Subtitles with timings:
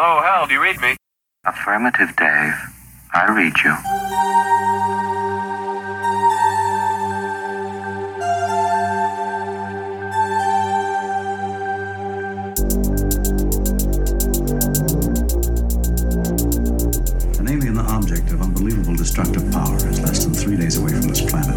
[0.00, 0.96] Oh, Hal, do you read me?
[1.44, 2.54] Affirmative, Dave.
[3.12, 3.74] I read you.
[17.40, 21.22] An alien object of unbelievable destructive power is less than three days away from this
[21.22, 21.56] planet.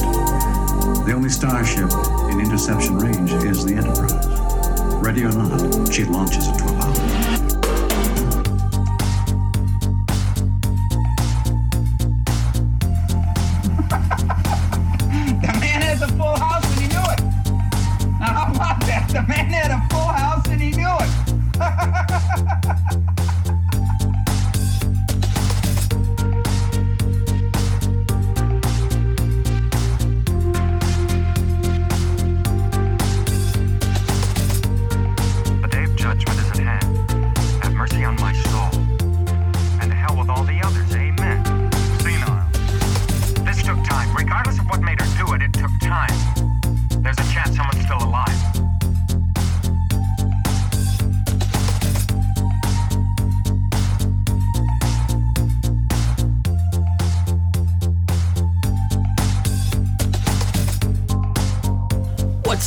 [1.05, 1.91] The only starship
[2.31, 4.25] in interception range is the Enterprise.
[4.99, 7.10] Ready or not, she launches at 12 hours.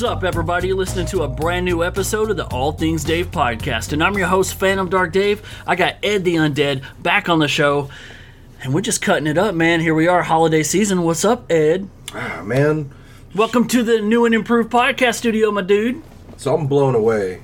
[0.04, 0.68] Up, everybody?
[0.68, 4.18] You're listening to a brand new episode of the All Things Dave podcast, and I'm
[4.18, 5.42] your host, Phantom Dark Dave.
[5.66, 7.88] I got Ed the Undead back on the show,
[8.62, 9.80] and we're just cutting it up, man.
[9.80, 11.02] Here we are, holiday season.
[11.02, 11.88] What's up, Ed?
[12.12, 12.92] Ah, man.
[13.34, 16.02] Welcome to the new and improved podcast studio, my dude.
[16.36, 17.42] So I'm blown away.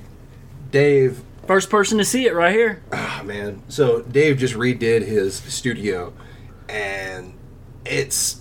[0.69, 2.83] Dave, First person to see it right here.
[2.91, 3.63] ah, man.
[3.69, 6.13] So Dave just redid his studio,
[6.69, 7.33] and
[7.85, 8.40] it's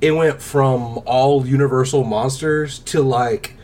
[0.00, 3.54] it went from all Universal monsters to like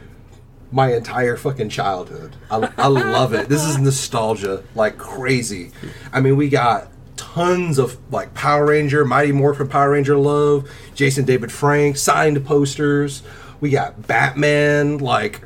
[0.71, 2.35] my entire fucking childhood.
[2.51, 3.49] I, I love it.
[3.49, 5.73] This is nostalgia like crazy.
[6.13, 11.25] I mean, we got tons of like Power Ranger, Mighty Morphin Power Ranger love, Jason
[11.25, 13.23] David Frank signed posters.
[13.61, 15.43] We got Batman, like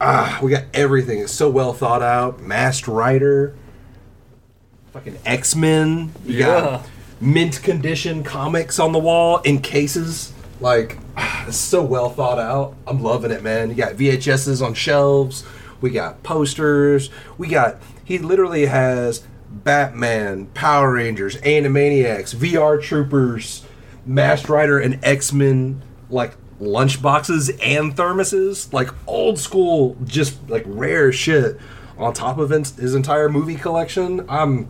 [0.00, 1.20] ah, we got everything.
[1.20, 2.40] It's so well thought out.
[2.40, 3.54] Masked Rider,
[4.92, 6.12] fucking X Men.
[6.24, 6.46] You Yeah.
[6.60, 6.86] got
[7.20, 10.32] mint condition comics on the wall in cases.
[10.60, 10.98] Like,
[11.46, 12.74] it's so well thought out.
[12.86, 13.70] I'm loving it, man.
[13.70, 15.44] You got VHSs on shelves.
[15.80, 17.10] We got posters.
[17.38, 17.80] We got.
[18.04, 23.64] He literally has Batman, Power Rangers, Animaniacs, VR Troopers,
[24.04, 30.64] Masked Rider, and X Men like lunch boxes and thermoses, like old school, just like
[30.66, 31.58] rare shit.
[31.98, 34.68] On top of his entire movie collection, I'm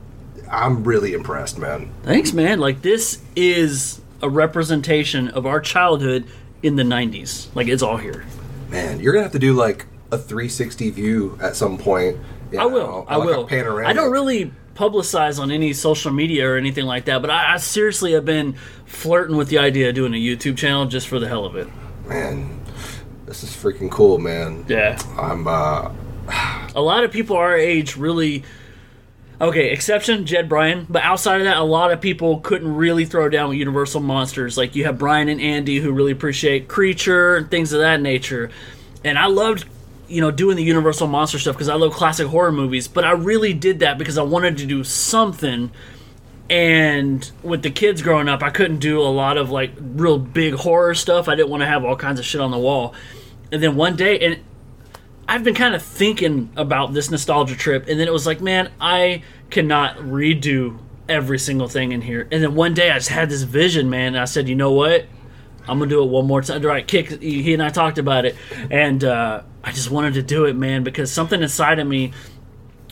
[0.50, 1.90] I'm really impressed, man.
[2.02, 2.58] Thanks, man.
[2.60, 6.24] Like, this is a representation of our childhood
[6.62, 7.54] in the 90s.
[7.54, 8.24] Like, it's all here.
[8.70, 12.16] Man, you're gonna have to do like a 360 view at some point.
[12.50, 13.06] you I know, will.
[13.08, 13.46] I like a will.
[13.46, 13.88] panoramic.
[13.88, 17.56] I don't really publicize on any social media or anything like that, but I, I
[17.58, 21.28] seriously have been flirting with the idea of doing a YouTube channel just for the
[21.28, 21.68] hell of it.
[22.06, 22.60] Man,
[23.24, 24.64] this is freaking cool, man.
[24.68, 24.98] Yeah.
[25.18, 25.90] I'm uh,
[26.74, 28.42] A lot of people our age really.
[29.38, 33.28] Okay, exception Jed Bryan, but outside of that, a lot of people couldn't really throw
[33.28, 34.56] down with Universal monsters.
[34.56, 38.50] Like you have Brian and Andy who really appreciate Creature and things of that nature,
[39.04, 39.66] and I loved,
[40.08, 42.88] you know, doing the Universal monster stuff because I love classic horror movies.
[42.88, 45.70] But I really did that because I wanted to do something
[46.48, 50.54] and with the kids growing up, I couldn't do a lot of like real big
[50.54, 51.28] horror stuff.
[51.28, 52.94] I didn't want to have all kinds of shit on the wall.
[53.50, 54.40] And then one day, and
[55.28, 58.70] I've been kind of thinking about this nostalgia trip, and then it was like, man,
[58.80, 60.78] I cannot redo
[61.08, 62.28] every single thing in here.
[62.30, 64.08] And then one day, I just had this vision, man.
[64.08, 65.06] And I said, you know what?
[65.68, 66.62] I'm gonna do it one more time.
[66.62, 67.20] Right, kick.
[67.20, 68.36] He and I talked about it,
[68.70, 72.12] and uh, I just wanted to do it, man, because something inside of me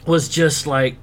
[0.06, 0.96] was just like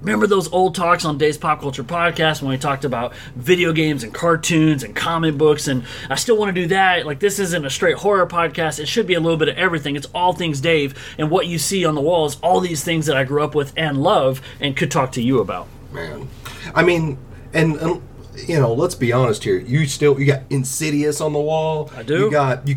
[0.00, 4.04] remember those old talks on Dave's Pop Culture podcast when we talked about video games
[4.04, 7.64] and cartoons and comic books and I still want to do that like this isn't
[7.64, 10.60] a straight horror podcast it should be a little bit of everything it's all things
[10.60, 13.42] Dave and what you see on the wall is all these things that I grew
[13.42, 16.28] up with and love and could talk to you about man.
[16.74, 17.18] I mean,
[17.52, 18.02] and, and
[18.46, 19.58] you know, let's be honest here.
[19.58, 21.90] You still you got Insidious on the wall.
[21.96, 22.18] I do.
[22.20, 22.76] You got you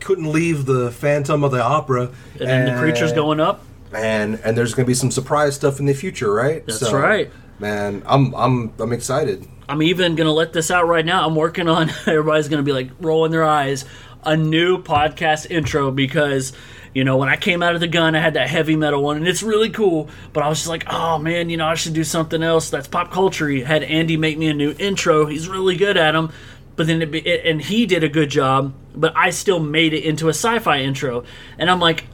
[0.00, 2.10] couldn't leave the Phantom of the Opera.
[2.38, 3.62] and then the creatures going up
[3.94, 6.64] and and there's gonna be some surprise stuff in the future, right?
[6.66, 7.30] That's right.
[7.58, 9.46] Man, I'm I'm I'm excited.
[9.68, 11.26] I'm even gonna let this out right now.
[11.26, 11.90] I'm working on.
[12.06, 13.84] Everybody's gonna be like rolling their eyes.
[14.24, 16.52] A new podcast intro because
[16.94, 19.16] you know when I came out of the gun, I had that heavy metal one,
[19.16, 20.08] and it's really cool.
[20.32, 22.86] But I was just like, oh man, you know I should do something else that's
[22.86, 23.48] pop culture.
[23.64, 25.26] Had Andy make me a new intro.
[25.26, 26.32] He's really good at them.
[26.74, 28.74] But then it, be, it and he did a good job.
[28.94, 31.24] But I still made it into a sci-fi intro,
[31.58, 32.06] and I'm like,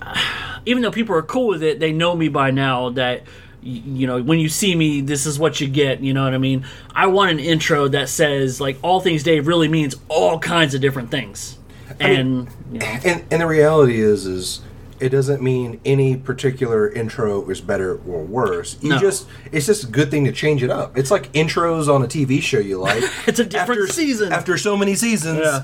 [0.69, 3.23] even though people are cool with it, they know me by now that
[3.61, 6.01] you know, when you see me, this is what you get.
[6.01, 6.65] You know what I mean?
[6.95, 10.81] I want an intro that says like all things Dave really means all kinds of
[10.81, 11.59] different things.
[11.99, 14.61] And you know, And and the reality is is
[15.01, 18.77] it doesn't mean any particular intro is better or worse.
[18.81, 18.99] You No.
[18.99, 20.97] just it's just a good thing to change it up.
[20.99, 23.03] It's like intros on a TV show you like.
[23.27, 24.33] It's a different season.
[24.33, 25.63] After so many seasons, Yeah.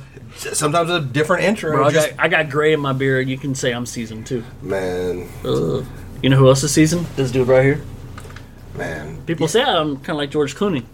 [0.52, 1.72] sometimes a different intro.
[1.72, 3.28] bro, I just, got, I got gray in my beard.
[3.28, 4.44] You can say I'm seasoned too.
[4.62, 5.28] man,
[6.22, 7.06] You know who else is seasoned?
[7.16, 7.82] This dude right here.
[8.76, 9.22] man.
[9.26, 10.84] People say I'm kind of like George Clooney.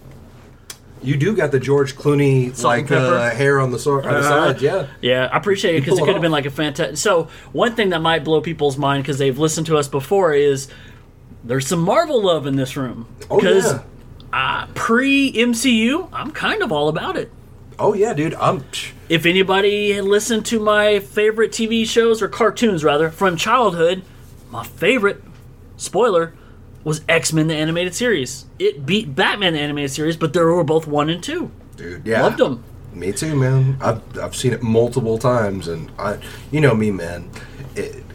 [1.02, 4.18] You do got the George Clooney Salt like uh, hair on the, so- on the
[4.18, 4.86] Uh, side, yeah.
[5.00, 6.96] Yeah, I appreciate it because it could have been like a fantastic.
[6.98, 10.68] So one thing that might blow people's mind because they've listened to us before is
[11.44, 13.06] there's some Marvel love in this room.
[13.30, 13.82] Oh Because yeah.
[14.32, 17.30] uh, pre MCU, I'm kind of all about it.
[17.78, 18.34] Oh yeah, dude.
[18.34, 18.62] I'm.
[19.08, 24.02] If anybody had listened to my favorite TV shows or cartoons rather from childhood,
[24.50, 25.22] my favorite
[25.78, 26.34] spoiler
[26.84, 28.46] was X Men the animated series.
[28.58, 31.50] It beat Batman the animated series, but they were both one and two.
[31.76, 32.22] Dude, yeah.
[32.22, 32.64] Loved them.
[32.92, 33.76] Me too, man.
[33.80, 36.18] I've, I've seen it multiple times, and I,
[36.50, 37.30] you know me, man.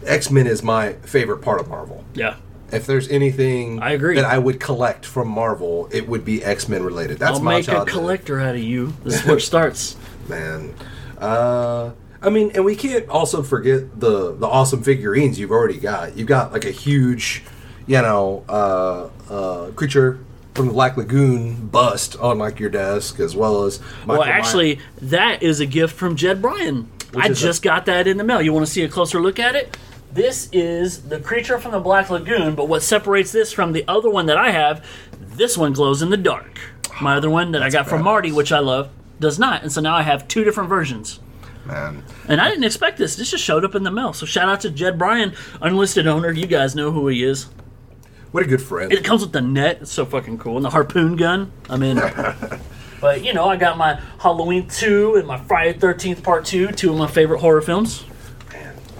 [0.05, 2.03] X Men is my favorite part of Marvel.
[2.13, 2.35] Yeah.
[2.71, 4.15] If there's anything I agree.
[4.15, 7.19] that I would collect from Marvel, it would be X Men related.
[7.19, 8.93] That's I'll my make a collector out of you.
[9.03, 9.95] This is where it starts.
[10.27, 10.73] man.
[11.17, 11.91] Uh,
[12.21, 16.17] I mean, and we can't also forget the the awesome figurines you've already got.
[16.17, 17.43] You've got like a huge,
[17.87, 20.19] you know, uh, uh, creature
[20.53, 24.45] from the Black Lagoon bust on like your desk, as well as Michael Well, Myers.
[24.45, 26.89] actually, that is a gift from Jed Bryan.
[27.15, 28.41] I is just got that in the mail.
[28.41, 29.77] You want to see a closer look at it?
[30.11, 34.09] This is the creature from the Black Lagoon, but what separates this from the other
[34.09, 34.85] one that I have,
[35.19, 36.57] this one glows in the dark.
[37.01, 38.89] My other one that I got from Marty, which I love,
[39.19, 39.61] does not.
[39.63, 41.19] And so now I have two different versions.
[41.65, 42.03] man.
[42.29, 43.17] And I didn't expect this.
[43.17, 44.13] This just showed up in the mail.
[44.13, 46.31] So shout out to Jed Bryan, unlisted owner.
[46.31, 47.47] You guys know who he is.
[48.35, 48.91] What a good friend.
[48.91, 49.77] It comes with the net.
[49.79, 50.57] It's so fucking cool.
[50.57, 51.53] And the harpoon gun.
[51.69, 51.95] I'm in.
[53.01, 56.91] but, you know, I got my Halloween 2 and my Friday 13th Part 2, two
[56.91, 58.03] of my favorite horror films.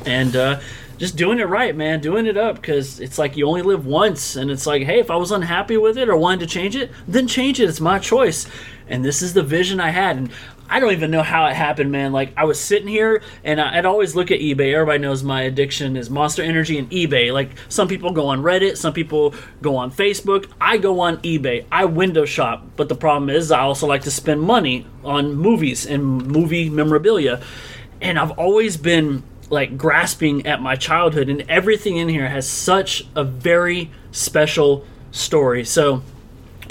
[0.06, 0.62] And uh,
[0.98, 2.00] just doing it right, man.
[2.00, 4.38] Doing it up because it's like you only live once.
[4.38, 6.90] And it's like, hey, if I was unhappy with it or wanted to change it,
[7.06, 7.68] then change it.
[7.68, 8.48] It's my choice.
[8.88, 10.16] And this is the vision I had.
[10.16, 10.32] And
[10.68, 12.12] I don't even know how it happened, man.
[12.12, 14.74] Like, I was sitting here and I- I'd always look at eBay.
[14.74, 17.32] Everybody knows my addiction is Monster Energy and eBay.
[17.32, 20.48] Like, some people go on Reddit, some people go on Facebook.
[20.60, 21.66] I go on eBay.
[21.72, 22.66] I window shop.
[22.76, 27.42] But the problem is, I also like to spend money on movies and movie memorabilia.
[28.02, 33.06] And I've always been like grasping at my childhood, and everything in here has such
[33.16, 35.64] a very special story.
[35.64, 36.02] So,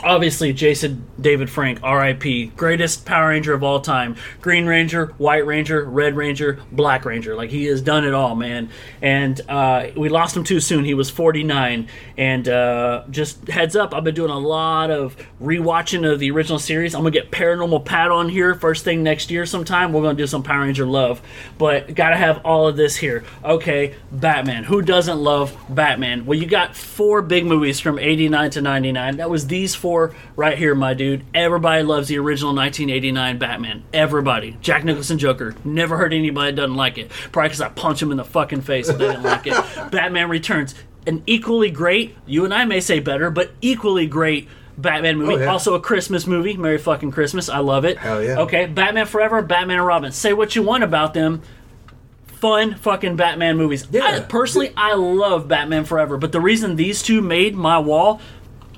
[0.04, 4.16] obviously, Jason David Frank, RIP, greatest Power Ranger of all time.
[4.40, 7.34] Green Ranger, White Ranger, Red Ranger, Black Ranger.
[7.34, 8.70] Like, he has done it all, man.
[9.00, 10.84] And uh, we lost him too soon.
[10.84, 11.88] He was 49.
[12.18, 16.58] And uh, just heads up, I've been doing a lot of rewatching of the original
[16.58, 16.94] series.
[16.94, 19.92] I'm to get Paranormal Pat on here first thing next year sometime.
[19.92, 21.22] We're to do some Power Ranger love.
[21.58, 23.24] But got to have all of this here.
[23.44, 24.64] Okay, Batman.
[24.64, 26.26] Who doesn't love Batman?
[26.26, 29.16] Well, you got four big movies from 89 to 99.
[29.16, 29.93] That was these four
[30.36, 31.24] right here, my dude.
[31.34, 33.84] Everybody loves the original 1989 Batman.
[33.92, 34.56] Everybody.
[34.60, 35.54] Jack Nicholson Joker.
[35.64, 37.10] Never heard anybody that doesn't like it.
[37.32, 39.54] Probably because I punch him in the fucking face if they didn't like it.
[39.90, 40.74] Batman Returns.
[41.06, 44.48] An equally great, you and I may say better, but equally great
[44.78, 45.34] Batman movie.
[45.34, 45.46] Oh, yeah.
[45.46, 46.56] Also a Christmas movie.
[46.56, 47.48] Merry fucking Christmas.
[47.48, 47.98] I love it.
[47.98, 48.40] Hell yeah.
[48.40, 50.12] Okay, Batman Forever, Batman and Robin.
[50.12, 51.42] Say what you want about them.
[52.26, 53.86] Fun fucking Batman movies.
[53.90, 54.04] Yeah.
[54.04, 58.20] I, personally, I love Batman Forever, but the reason these two made my wall,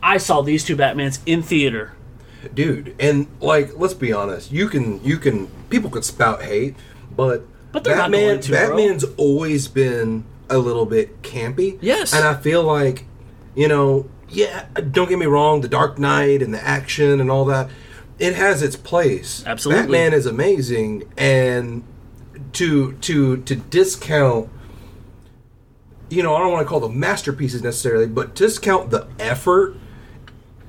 [0.02, 1.92] I saw these two Batmans in theater.
[2.54, 6.76] dude and like let's be honest you can you can people could spout hate
[7.16, 8.68] but But batman to, bro.
[8.68, 12.12] batman's always been a little bit campy Yes.
[12.14, 13.04] and i feel like
[13.56, 17.44] you know yeah don't get me wrong the dark knight and the action and all
[17.46, 17.68] that
[18.20, 19.82] it has its place Absolutely.
[19.82, 21.82] batman is amazing and
[22.52, 24.48] to to to discount
[26.10, 29.74] you know i don't want to call them masterpieces necessarily but discount the effort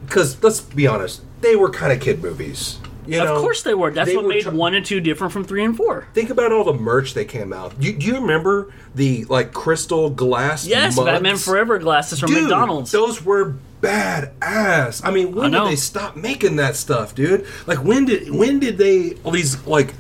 [0.07, 2.79] because let's be honest, they were kind of kid movies.
[3.05, 3.35] You know?
[3.35, 3.91] of course they were.
[3.91, 6.07] That's They what were made tr- one and two different from three and four.
[6.13, 7.79] Think about all the merch they came out.
[7.79, 10.67] Do, do you remember the like crystal glass?
[10.67, 11.05] Yes, mugs?
[11.05, 12.91] Batman Forever glasses from Dude, McDonald's.
[12.91, 15.01] Those were badass.
[15.05, 17.45] I mean, when I did they stop making that stuff, dude?
[17.65, 19.93] Like when did when did they all these like?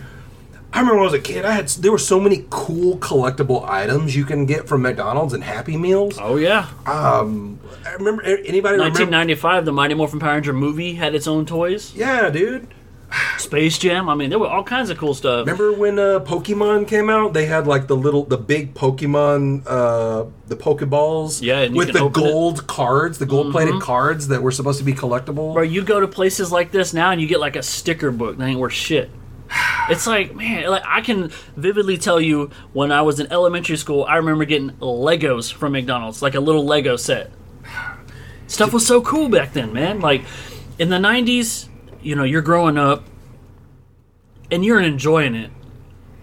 [0.73, 1.45] I remember when I was a kid.
[1.45, 5.43] I had there were so many cool collectible items you can get from McDonald's and
[5.43, 6.17] Happy Meals.
[6.19, 6.67] oh yeah.
[6.85, 8.99] I remember anybody remember?
[8.99, 11.95] 1995, the Mighty Morphin Power Ranger movie had its own toys.
[11.95, 12.67] Yeah, dude.
[13.37, 14.09] Space Jam.
[14.09, 15.47] I mean, there were all kinds of cool stuff.
[15.47, 17.31] Remember when uh, Pokemon came out?
[17.33, 21.41] They had like the little, the big Pokemon, uh, the Pokeballs.
[21.41, 22.25] Yeah, and you with can the open it.
[22.25, 22.33] Mm-hmm.
[22.33, 25.53] gold cards, the gold-plated cards that were supposed to be collectible.
[25.53, 28.37] Bro, you go to places like this now and you get like a sticker book
[28.37, 29.09] that ain't worth shit.
[29.89, 34.03] It's like, man, like I can vividly tell you when I was in elementary school,
[34.03, 37.31] I remember getting Legos from McDonald's, like a little Lego set.
[38.47, 39.99] Stuff was so cool back then, man.
[39.99, 40.23] Like
[40.79, 41.67] in the 90s,
[42.01, 43.03] you know, you're growing up
[44.51, 45.51] and you're enjoying it,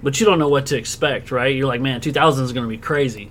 [0.03, 1.55] but you don't know what to expect, right?
[1.55, 3.31] You're like, man, 2000 is going to be crazy.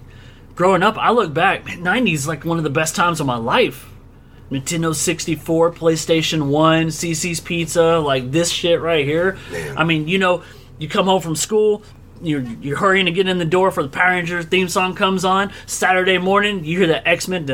[0.55, 3.37] Growing up, I look back, man, 90s like one of the best times of my
[3.37, 3.89] life.
[4.51, 9.37] Nintendo 64, PlayStation 1, CiCi's Pizza, like this shit right here.
[9.51, 9.77] Man.
[9.77, 10.43] I mean, you know,
[10.77, 11.83] you come home from school,
[12.21, 15.25] you're, you're hurrying to get in the door for the Power Rangers theme song comes
[15.25, 15.51] on.
[15.65, 17.45] Saturday morning, you hear the X Men,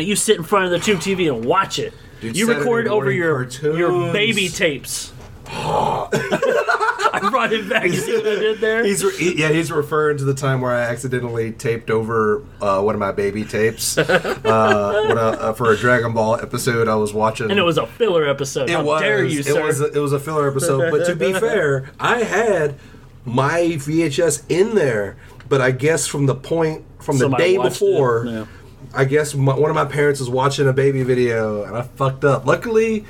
[0.00, 1.94] you sit in front of the tube TV and watch it.
[2.20, 3.78] Dude, you Saturday record over your, cartoons.
[3.78, 5.11] your baby tapes.
[5.54, 7.84] I brought it back.
[7.84, 8.84] You see what I did there?
[8.84, 12.80] He's re- he- yeah, he's referring to the time where I accidentally taped over uh,
[12.82, 16.94] one of my baby tapes uh, when I, uh, for a Dragon Ball episode I
[16.94, 17.50] was watching.
[17.50, 18.70] and it was a filler episode.
[18.70, 19.02] It How was.
[19.02, 19.62] dare you, it sir?
[19.64, 19.80] was.
[19.80, 20.90] A, it was a filler episode.
[20.90, 22.76] But to be fair, I had
[23.24, 25.16] my VHS in there.
[25.48, 28.46] But I guess from the point from the Somebody day watched it, before, yeah.
[28.94, 32.24] I guess my, one of my parents was watching a baby video, and I fucked
[32.24, 32.46] up.
[32.46, 33.04] Luckily,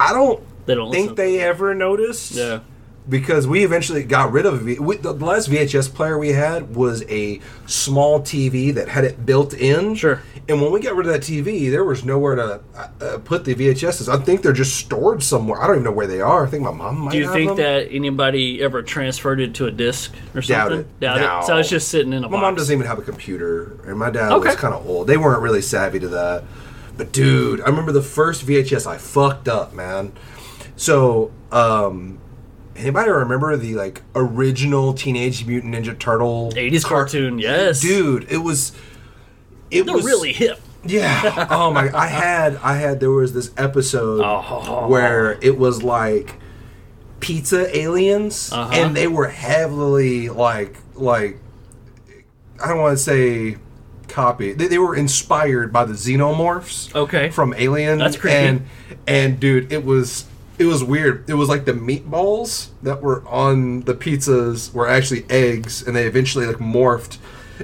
[0.00, 1.16] I don't They don't think listen.
[1.16, 2.60] they ever noticed yeah.
[3.08, 7.02] because we eventually got rid of v- we, the last VHS player we had was
[7.08, 9.94] a small TV that had it built in.
[9.94, 10.22] Sure.
[10.48, 13.44] And when we got rid of that TV, there was nowhere to uh, uh, put
[13.44, 14.08] the VHSs.
[14.08, 15.62] I think they're just stored somewhere.
[15.62, 16.44] I don't even know where they are.
[16.44, 17.12] I think my mom might.
[17.12, 17.56] Do you have think them.
[17.58, 20.48] that anybody ever transferred it to a disc or something?
[20.56, 20.80] Doubt something?
[20.80, 21.00] it.
[21.00, 21.38] Doubt No.
[21.38, 21.44] it.
[21.44, 22.42] So it's just sitting in a My box.
[22.42, 24.48] mom doesn't even have a computer, and my dad Okay.
[24.48, 25.06] was kind of old.
[25.06, 26.42] They weren't really savvy to that.
[26.96, 30.12] But dude, I remember the first VHS I fucked up, man.
[30.80, 32.18] So, um,
[32.74, 37.82] anybody remember the like original Teenage Mutant Ninja Turtle 80s car- cartoon, yes.
[37.82, 38.72] Dude, it was.
[39.70, 40.58] It They're was really hip.
[40.82, 41.46] yeah.
[41.50, 41.94] Oh my!
[41.94, 44.88] I had I had there was this episode Oh.
[44.88, 46.36] where it was like
[47.20, 48.70] pizza aliens, Uh-huh.
[48.72, 51.36] and they were heavily like like
[52.58, 53.58] I don't want to say
[54.08, 54.54] copy.
[54.54, 56.94] They, they were inspired by the xenomorphs.
[56.94, 57.28] Okay.
[57.28, 57.98] From Alien.
[57.98, 58.34] That's creepy.
[58.36, 58.66] And
[59.06, 60.24] and dude, it was.
[60.60, 61.28] It was weird.
[61.28, 66.06] It was like the meatballs that were on the pizzas were actually eggs, and they
[66.06, 67.16] eventually like morphed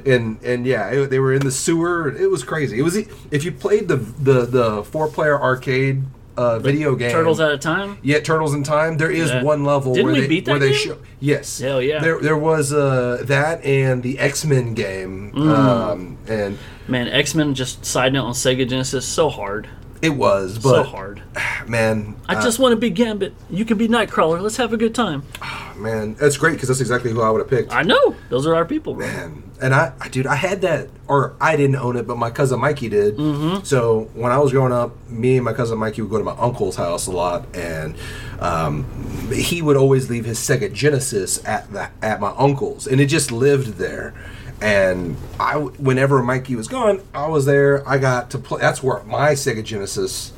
[0.05, 2.09] and and yeah, it, they were in the sewer.
[2.15, 2.79] It was crazy.
[2.79, 6.05] It was if you played the the the four player arcade
[6.37, 7.97] uh, video game Turtles at a time.
[8.03, 8.99] Yeah, Turtles in Time.
[8.99, 9.43] There is Yeah.
[9.43, 10.79] one level Didn't where we they beat that where they game?
[10.79, 11.59] show yes.
[11.61, 12.01] Hell yeah.
[12.01, 15.49] There there was uh, that and the X Men game, Mm.
[15.49, 17.55] um, and Man, X Men.
[17.55, 19.67] Just side note on Sega Genesis, so hard,
[20.03, 21.23] it was but so hard.
[21.67, 23.35] man, I uh, just want to be Gambit.
[23.51, 24.41] You can be Nightcrawler.
[24.41, 25.23] Let's have a good time.
[25.77, 27.73] man, that's great because that's exactly who I would have picked.
[27.73, 29.07] I know those are our people, bro.
[29.07, 32.31] Man, and I, I, dude, I had that, or I didn't own it, but my
[32.31, 33.17] cousin Mikey did.
[33.17, 33.65] Mm-hmm.
[33.65, 36.37] So when I was growing up, me and my cousin Mikey would go to my
[36.37, 37.97] uncle's house a lot, and
[38.41, 38.85] um,
[39.33, 43.33] he would always leave his Sega Genesis at the at my uncle's, and it just
[43.33, 44.15] lived there.
[44.61, 47.87] And I, whenever Mikey was gone, I was there.
[47.87, 48.61] I got to play.
[48.61, 50.33] That's where my Sega Genesis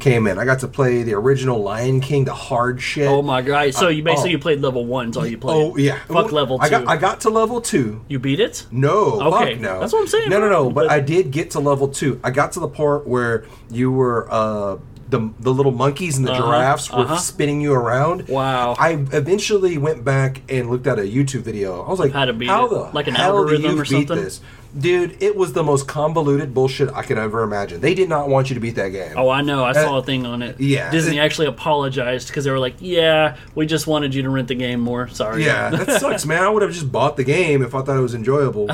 [0.00, 0.38] came in.
[0.38, 3.06] I got to play the original Lion King, the hard shit.
[3.06, 3.72] Oh my god!
[3.74, 4.32] So you basically oh.
[4.32, 5.10] you played level one.
[5.10, 5.54] Is all you played.
[5.54, 6.64] Oh yeah, Fuck level two.
[6.64, 8.04] I got I got to level two.
[8.08, 8.66] you beat it.
[8.72, 9.80] No, Okay, fuck no.
[9.80, 10.70] that's what I'm saying, No, no, no.
[10.70, 12.18] But But- I did get to level two.
[12.24, 14.78] I got to the part where you were uh,
[15.10, 17.16] the the little monkeys and the Uh-huh, giraffes were uh-huh.
[17.18, 18.28] spinning you around.
[18.28, 18.74] Wow.
[18.78, 21.82] I eventually went back and looked at a YouTube video.
[21.82, 24.16] I was like, How how the Like an hell do algorithm you or beat something?
[24.16, 24.40] this?
[24.78, 27.80] Dude, it was the most convoluted bullshit I could ever imagine.
[27.80, 29.12] They did not want you to beat that game.
[29.16, 29.64] Oh, I know.
[29.64, 30.60] I saw a thing on it.
[30.60, 30.90] yeah.
[30.90, 34.54] Disney actually apologized because they were like, "Yeah, we just wanted you to rent the
[34.54, 35.08] game more.
[35.08, 36.42] Sorry." Yeah, that sucks, man.
[36.42, 38.68] I would have just bought the game if I thought it was enjoyable.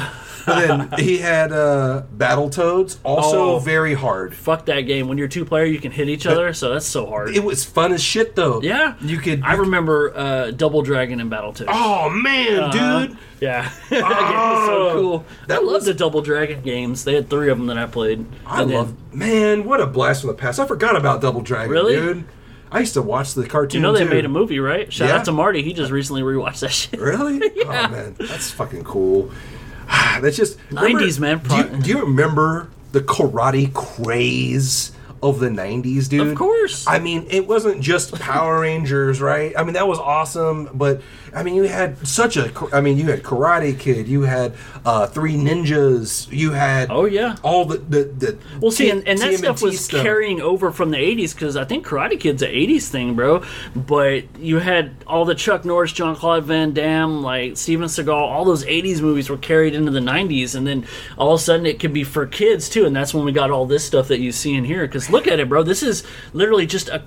[0.46, 3.58] But then he had uh, Battletoads, also Oh.
[3.58, 4.34] very hard.
[4.34, 5.08] Fuck that game.
[5.08, 7.34] When you're two player, you can hit each other, so that's so hard.
[7.34, 8.60] It was fun as shit, though.
[8.62, 9.42] yeah, you could.
[9.42, 11.66] I remember uh, Double Dragon and Battletoads.
[11.68, 13.06] Oh man, Uh-huh.
[13.06, 13.18] dude!
[13.40, 15.24] Yeah, that game was so Oh, cool.
[15.48, 17.04] that I love was- the Double Dragon games.
[17.04, 18.24] They had three of them that I played.
[18.46, 18.94] I And then- love.
[19.14, 20.58] Man, what a blast from the past!
[20.58, 21.96] I forgot about Double Dragon, Really?
[21.96, 22.24] dude.
[22.72, 23.80] I used to watch the cartoon.
[23.80, 24.10] You know they too.
[24.10, 24.92] made a movie, right?
[24.92, 25.16] Shout Yeah.
[25.18, 25.62] out to Marty.
[25.62, 26.98] He just recently rewatched that shit.
[27.00, 27.40] Really?
[27.64, 29.30] Oh man, that's fucking cool.
[30.20, 31.38] That's just remember- 90s, man.
[31.46, 36.26] Do you, do you remember the karate craze of the '90s, dude.
[36.28, 36.86] Of course.
[36.86, 39.52] I mean, it wasn't just Power Rangers, right?
[39.56, 41.02] I mean, that was awesome, but
[41.36, 42.50] I mean, you had such a.
[42.72, 44.54] I mean, you had Karate Kid, you had
[44.86, 47.36] uh, Three Ninjas, you had Oh, yeah.
[47.42, 50.02] all the the, the Well, see, and, and that TMNT stuff was stuff.
[50.02, 53.44] carrying over from the 80s because I think Karate Kid's an 80s thing, bro.
[53.74, 58.64] But you had all the Chuck Norris, Jean-Claude Van Damme, like Steven Seagal, all those
[58.64, 60.54] 80s movies were carried into the 90s.
[60.54, 60.86] And then
[61.18, 62.86] all of a sudden it could be for kids, too.
[62.86, 64.86] And that's when we got all this stuff that you see in here.
[64.86, 65.62] Because look at it, bro.
[65.62, 66.02] This is
[66.32, 67.04] literally just a,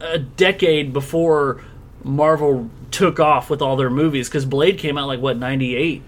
[0.00, 1.60] a decade before
[2.04, 4.28] Marvel took off with all their movies.
[4.28, 6.02] Because Blade came out like, what, 98?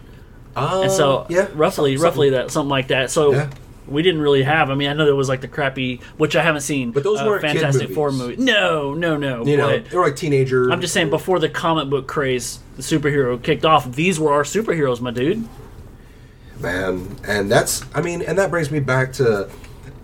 [0.55, 3.11] Uh, And so yeah, roughly, something- roughly that something like that.
[3.11, 3.51] So Yeah.
[3.87, 4.71] we didn't really have.
[4.71, 6.93] I mean, I know there was like the crappy, which I haven't seen.
[6.93, 8.39] But those uh, kid Fantastic Four movies.
[8.39, 9.45] No, no, no.
[9.45, 10.71] You know, they were like teenager.
[10.73, 13.93] I'm just saying, before the comic book craze, the superhero kicked off.
[13.93, 15.47] These were our superheroes, my dude.
[16.59, 19.47] man and that's i mean and that brings me back to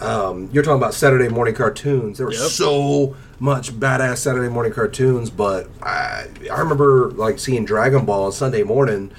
[0.02, 2.50] um, you're talking about saturday morning cartoons there were Yep.
[2.50, 8.32] so much badass saturday morning cartoons but i i remember like seeing dragon ball on
[8.32, 9.12] sunday morning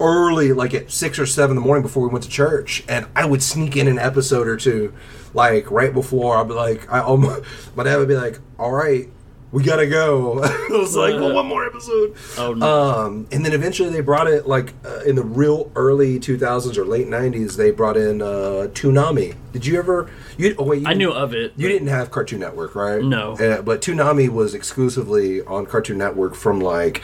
[0.00, 3.06] early like at six or seven in the morning before we went to church and
[3.16, 4.92] i would sneak in an episode or two
[5.34, 7.42] like right before i'd be like i almost
[7.76, 9.08] my dad would be like all right
[9.50, 12.66] we gotta go i was like well, one more episode Oh no.
[12.66, 16.84] um, and then eventually they brought it like uh, in the real early 2000s or
[16.84, 17.56] late 90s.
[17.56, 19.34] They brought in uh, Toonami.
[19.52, 20.10] Did you ever?
[20.36, 21.52] You oh wait, you I knew of it.
[21.56, 23.02] You didn't have Cartoon Network, right?
[23.02, 23.32] No.
[23.32, 27.02] Uh, but Toonami was exclusively on Cartoon Network from like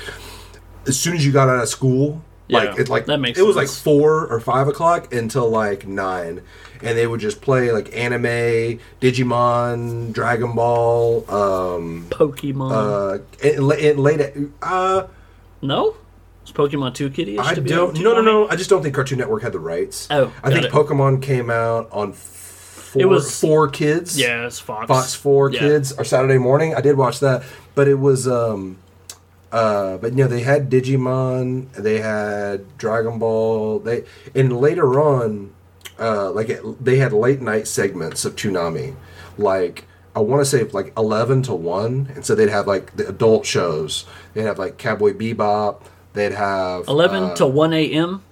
[0.86, 2.22] as soon as you got out of school.
[2.48, 5.86] Like Yeah, it like that makes it was like four or five o'clock until like
[5.86, 6.42] nine,
[6.84, 12.70] and they would just play like anime, Digimon, Dragon Ball, um, Pokemon.
[12.72, 15.06] uh, and, and late at, uh,
[15.62, 15.96] no,
[16.44, 17.38] is Pokemon too kiddie?
[17.38, 17.98] I don't.
[18.00, 18.48] No, no, no.
[18.48, 20.08] I just don't think Cartoon Network had the rights.
[20.10, 20.72] Oh, I think it.
[20.72, 24.18] Pokemon came out on four, It was- four kids.
[24.20, 24.86] Yeah, it's Fox.
[24.88, 25.60] Fox Four Yeah.
[25.60, 26.74] Kids or Saturday morning.
[26.74, 27.42] I did watch that,
[27.74, 28.76] but it was um,
[29.52, 35.50] uh, but you know they had Digimon, they had Dragon Ball, they and later on,
[35.98, 38.94] uh, like it, they had late night segments of Toonami,
[39.38, 39.86] like.
[40.16, 43.44] I want to say like eleven to one, and so they'd have like the adult
[43.44, 44.06] shows.
[44.32, 45.82] They'd have like Cowboy Bebop.
[46.12, 48.22] They'd have Eleven uh, to one a.m.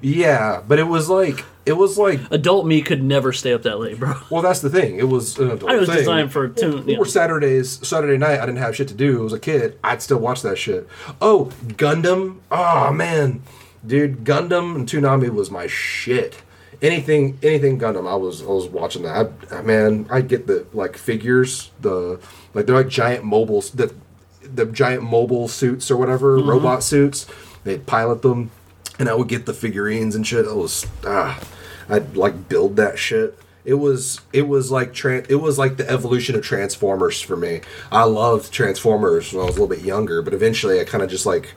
[0.00, 3.80] yeah, but it was like it was like Adult me could never stay up that
[3.80, 4.14] late, bro.
[4.30, 4.96] well, that's the thing.
[4.96, 5.98] It was an adult I was thing.
[5.98, 6.96] designed for tune.
[6.96, 9.18] Or Saturdays, Saturday night, I didn't have shit to do.
[9.18, 9.76] I was a kid.
[9.82, 10.86] I'd still watch that shit.
[11.20, 12.38] Oh, Gundam.
[12.52, 13.42] Oh man,
[13.84, 16.40] dude, Gundam and Toonami was my shit.
[16.82, 19.30] Anything, anything Gundam, I was, I was watching that.
[19.50, 22.20] I, man, I get the like figures, the
[22.54, 23.94] like they're like giant mobiles, the
[24.42, 26.48] the giant mobile suits or whatever, Mm-hmm.
[26.50, 27.26] robot suits.
[27.64, 28.50] They'd pilot them,
[28.98, 30.46] and I would get the figurines and shit.
[30.46, 31.40] I was ah,
[31.88, 33.38] I'd like build that shit.
[33.64, 37.62] It was it was like tran- it was like the evolution of Transformers for me.
[37.90, 41.08] I loved Transformers when I was a little bit younger, but eventually I kind of
[41.08, 41.54] just like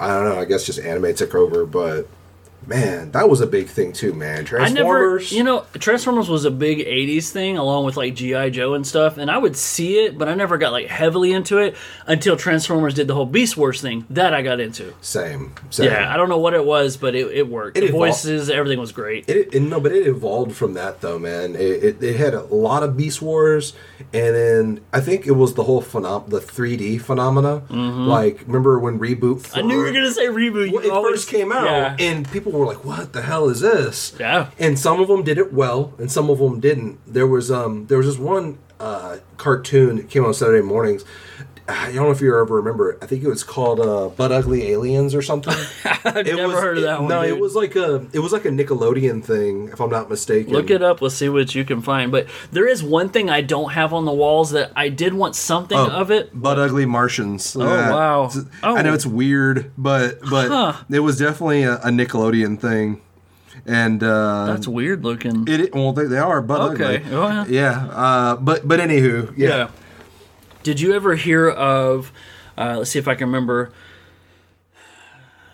[0.00, 0.40] I don't know.
[0.40, 2.08] I guess just anime took over, but
[2.66, 4.44] man, that was a big thing too, man.
[4.44, 5.32] Transformers.
[5.32, 8.86] never, you know, Transformers was a big '80s thing, along with like GI Joe and
[8.86, 9.18] stuff.
[9.18, 12.94] And I would see it, but I never got like heavily into it until Transformers
[12.94, 14.06] did the whole Beast Wars thing.
[14.10, 14.94] That I got into.
[15.00, 15.90] same, same.
[15.90, 17.76] Yeah, I don't know what it was, but it, it worked.
[17.76, 18.06] It the evolved.
[18.08, 19.28] voices, everything was great.
[19.28, 21.54] It, it no, but it evolved from that though, man.
[21.54, 23.72] It, it, it had a lot of Beast Wars,
[24.12, 27.62] and then I think it was the whole phenom- the 3D phenomena.
[27.70, 29.42] Like, remember when reboot?
[29.42, 29.58] Mm-hmm.
[29.58, 30.72] I knew you were gonna say reboot.
[30.72, 31.96] Well, it always- first came out, Yeah.
[31.98, 34.50] and people were like, "What the hell is this?" Yeah.
[34.58, 36.98] And some of them did it well, and some of them didn't.
[37.06, 41.04] There was um there was this one uh, cartoon that came on Saturday mornings.
[41.66, 42.98] I don't know if you ever remember it.
[43.00, 45.54] I think it was called uh, "Butt Ugly Aliens" or something.
[46.04, 47.08] I've It never was- heard of that it- one.
[47.08, 50.52] No, it was like a it was like a Nickelodeon thing, if I'm not mistaken.
[50.52, 51.00] Look it up.
[51.00, 52.12] Let's see what you can find.
[52.12, 55.36] But there is one thing I don't have on the walls that I did want
[55.36, 56.38] something Oh, of it.
[56.38, 57.56] Butt Ugly Martians.
[57.56, 58.30] Oh wow.
[58.62, 58.94] I know Oh.
[58.94, 60.72] it's weird, but but Huh.
[60.90, 63.00] it was definitely a, a Nickelodeon thing,
[63.64, 65.46] and uh, That's weird looking.
[65.48, 67.12] It well, they, they are, but Okay, ugly.
[67.16, 67.44] oh, yeah.
[67.48, 67.86] yeah.
[67.90, 69.48] Uh, but but anywho, yeah.
[69.48, 69.68] Yeah.
[70.64, 72.10] Did you ever hear of?
[72.58, 73.70] Uh, let's see if I can remember.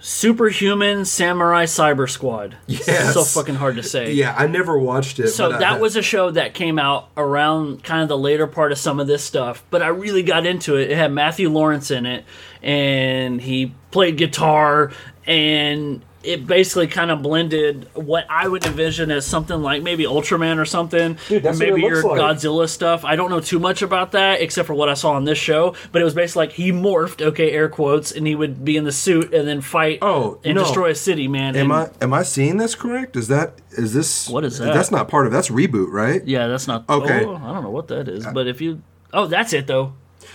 [0.03, 2.57] Superhuman Samurai Cyber Squad.
[2.67, 4.13] Yeah, So fucking hard to say.
[4.13, 5.29] Yeah, I never watched it.
[5.29, 8.47] So but I- that was a show that came out around kind of the later
[8.47, 10.91] part of some of this stuff, but I really got into it.
[10.91, 12.25] It had Matthew Lawrence in it,
[12.63, 14.91] and he played guitar,
[15.27, 20.59] and it basically kind of blended what I would envision as something like maybe Ultraman
[20.59, 21.17] or something.
[21.29, 22.21] Dude, maybe your like.
[22.21, 23.05] Godzilla stuff.
[23.07, 25.75] I don't know too much about that except for what I saw on this show.
[25.93, 28.85] But it was basically like he morphed, okay, air quotes, and he would be in
[28.85, 30.65] the suit and then fight Oh, and no.
[30.65, 31.57] destroy a city, man.
[31.57, 33.17] Am And- I am I seeing this correct?
[33.17, 34.75] Is that is this What is that?
[34.75, 36.23] That's not part of that's reboot, right?
[36.27, 37.25] Yeah, that's not Okay.
[37.25, 38.83] Oh, I don't know what that is, but if you
[39.15, 39.95] oh, that's it though.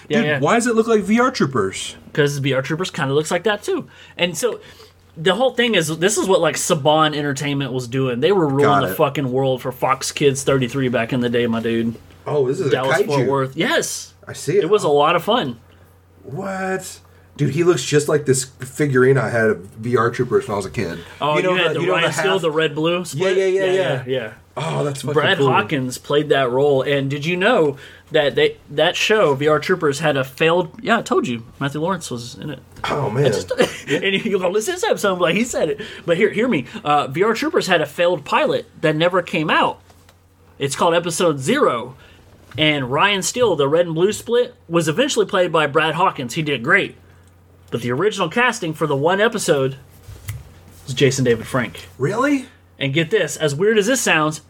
[0.10, 0.40] Yeah, Dude, yeah.
[0.40, 1.96] why does it look like VR Troopers?
[2.08, 3.88] because VR Troopers kind of looks like that too.
[4.18, 4.60] And so
[5.18, 8.20] the whole thing is this is what like Saban Entertainment was doing.
[8.20, 11.62] They were ruling the fucking world for Fox Kids 33 back in the day, my
[11.62, 11.96] dude.
[12.26, 13.28] Oh, this is Dallas Fort.
[13.28, 13.56] Worth.
[13.56, 14.14] Yes.
[14.28, 14.64] I see it.
[14.64, 15.60] It was a lot of fun.
[16.24, 17.00] What?
[17.38, 20.66] Dude, he looks just like this figurine I had of VR Troopers when I was
[20.66, 21.00] a kid.
[21.20, 23.04] Oh, you, had the you know Ryan Steele, the red blue.
[23.14, 24.04] Yeah, yeah, yeah, yeah.
[24.08, 24.34] yeah.
[24.56, 25.38] Oh, that's Brad.
[25.38, 27.78] Hawkins played that role, and did you know
[28.12, 30.80] that they that show VR Troopers had a failed?
[30.82, 32.60] Yeah, I told you, Matthew Lawrence was in it.
[32.86, 33.26] Oh man,
[33.88, 35.14] and you go listen to this episode.
[35.14, 35.82] I'm like, he said it.
[36.06, 36.66] But here, hear me.
[36.84, 39.82] Uh, VR Troopers had a failed pilot that never came out.
[40.60, 41.96] It's called Episode Zero,
[42.58, 46.36] and Ryan Steele, the red and blue split, was eventually played by Brad Hawkins.
[46.36, 46.96] He did great,
[47.72, 49.78] but the original casting for the one episode
[50.86, 51.88] was Jason David Frank.
[51.98, 52.46] really?
[52.78, 54.42] And get this, as weird as this sounds,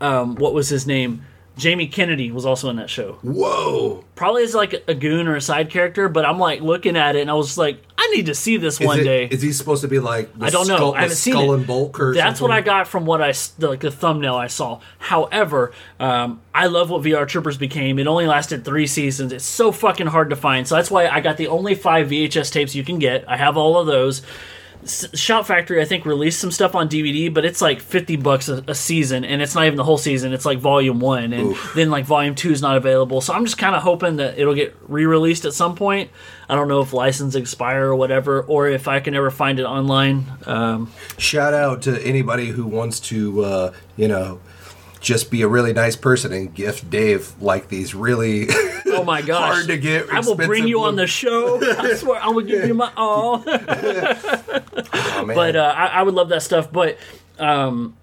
[0.00, 1.24] um, what was his name?
[1.56, 4.04] Jamie Kennedy was also in that show Whoa!
[4.14, 7.20] probably as like a goon or a side character, but I'm like looking at it
[7.20, 9.24] and I was like, I need to see this Is one it- day.
[9.30, 10.32] is he supposed to be like?
[10.38, 10.76] The I don't know.
[10.76, 11.56] Skull, I haven't seen skull it.
[11.58, 12.50] and bulk or That's what?
[12.50, 14.80] I got from what I s- the, like the thumbnail I saw.
[14.98, 17.98] However, um, I love what VR Troopers became.
[17.98, 19.32] It only lasted three seasons.
[19.32, 20.68] It's so fucking hard to find.
[20.68, 23.24] So that's why I got the only five VHS tapes you can get.
[23.28, 24.22] I have all of those.
[24.86, 28.64] Shout Factory, I think, released some stuff on DVD, but it's like fifty bucks a,
[28.68, 30.32] a season, and it's not even the whole season.
[30.32, 33.20] It's like volume one, and then like volume two is not available.
[33.20, 36.10] So I'm just kind of hoping that it'll get re-released at some point.
[36.48, 39.64] I don't know if license expire or whatever, or if I can ever find it
[39.64, 40.26] online.
[40.46, 44.40] Um, Shout out to anybody who wants to, uh, you know,
[45.00, 48.48] just be a really nice person and gift Dave like these really.
[48.96, 49.54] Oh my gosh!
[49.54, 51.60] Hard to get I will bring expensive you on the show.
[51.62, 53.44] I swear, I will give you my all.
[53.46, 55.36] oh, man.
[55.36, 56.70] but uh, I, I would love that stuff.
[56.70, 56.98] But
[57.38, 57.96] um,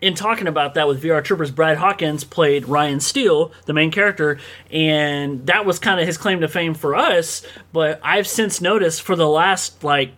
[0.00, 4.38] in talking about that with VR Troopers, Brad Hawkins played Ryan Steele, the main character,
[4.70, 7.44] and that was kind of his claim to fame for us.
[7.72, 10.12] But I've since noticed for the last like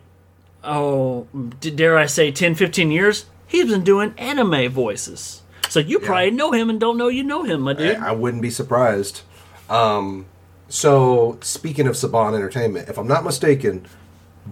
[0.63, 1.27] oh,
[1.59, 5.41] d- dare I say, 10, 15 years, he's been doing anime voices.
[5.69, 7.97] So you probably know him and don't know you know him, my dude.
[7.97, 9.21] I wouldn't be surprised.
[9.71, 10.25] Um,
[10.67, 13.87] so speaking of Saban Entertainment, if I'm not mistaken,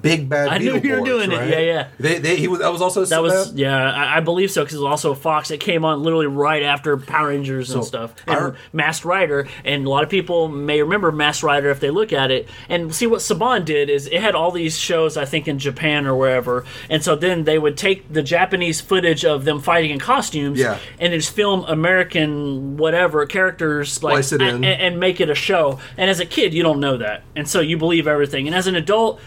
[0.01, 1.49] Big Bad I knew you were doing it.
[1.49, 1.87] Yeah, yeah.
[1.99, 4.75] They, they, he was that was also That was yeah, I, I believe so because
[4.75, 5.51] it was also Fox.
[5.51, 9.47] It came on literally right after Power Rangers and So, stuff, our- and Masked Rider.
[9.65, 12.93] And a lot of people may remember Masked Rider if they look at it and
[12.93, 16.15] see what Saban did is it had all these shows I think in Japan or
[16.15, 20.59] wherever, and so then they would take the Japanese footage of them fighting in costumes,
[20.59, 20.77] Yeah.
[20.99, 24.63] and just film American whatever characters like it a- in.
[24.63, 25.79] a- and make it a show.
[25.97, 28.47] And as a kid, you don't know that, and so you believe everything.
[28.47, 29.19] And as an adult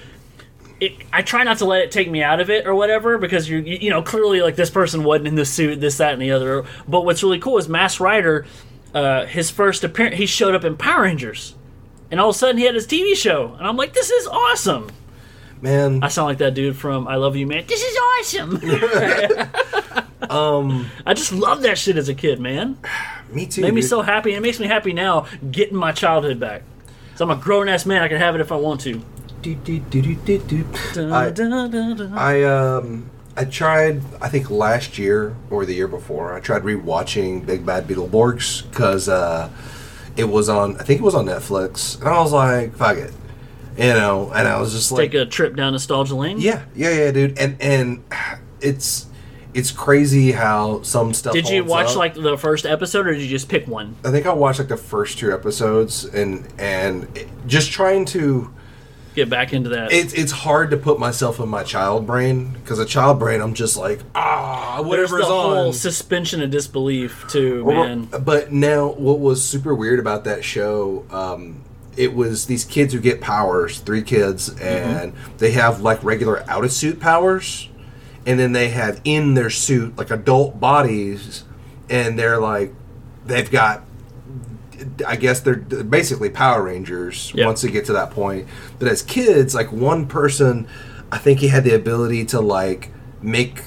[0.82, 3.48] it, I try not to let it take me out of it or whatever because
[3.48, 6.32] you you know clearly like this person wasn't in the suit this that and the
[6.32, 6.64] other.
[6.88, 8.46] But what's really cool is Masked Rider
[8.92, 11.54] uh, his first appearance he showed up in Power Rangers.
[12.10, 13.54] And all of a sudden he had his TV show.
[13.54, 14.90] And I'm like this is awesome.
[15.60, 16.02] Man.
[16.02, 17.64] I sound like that dude from I Love You Man.
[17.68, 18.60] This is awesome.
[20.30, 20.86] Um.
[21.06, 22.78] I just love that shit as a kid man.
[23.30, 23.60] Me too.
[23.60, 23.90] made me dude.
[23.90, 24.30] so happy.
[24.30, 26.62] And it makes me happy now getting my childhood back.
[27.16, 28.02] So I'm a grown ass man.
[28.02, 29.02] I can have it if I want to
[29.42, 31.12] Do, do, do, do, do, do.
[31.12, 31.32] I-.
[32.14, 37.44] I um I tried I think last year or the year before I tried rewatching
[37.44, 39.50] Big Bad Beetleborgs because uh,
[40.16, 43.12] it was on I think it was on Netflix and I was like fuck it
[43.76, 46.90] you know and I was just like take a trip down nostalgia lane yeah yeah
[46.90, 48.04] yeah dude and and
[48.60, 49.06] it's
[49.54, 51.96] it's crazy how some stuff Did you watch up.
[51.96, 53.96] like the first episode, or did you just pick one?
[54.02, 57.06] I think I watched like the first two episodes and and
[57.46, 58.50] just trying to
[59.14, 59.92] Get back into that.
[59.92, 63.52] it's it's hard to put myself in my child brain because a child brain I'm
[63.54, 65.72] just like ah There's whatever's the whole on.
[65.74, 68.08] suspension of disbelief too, man.
[68.24, 71.04] But now, what was super weird about that show?
[71.10, 71.62] Um,
[71.94, 76.64] it was these kids who get powers, three kids, and they have like regular out
[76.64, 77.68] of suit powers,
[78.24, 81.44] and then they have in their suit like adult bodies,
[81.90, 82.72] and they're like
[83.26, 83.84] they've got.
[85.06, 87.46] I guess they're basically Power Rangers Yeah.
[87.46, 88.46] once they get to that point.
[88.78, 90.66] But as kids, like one person,
[91.10, 92.90] I think he had the ability to like
[93.20, 93.64] make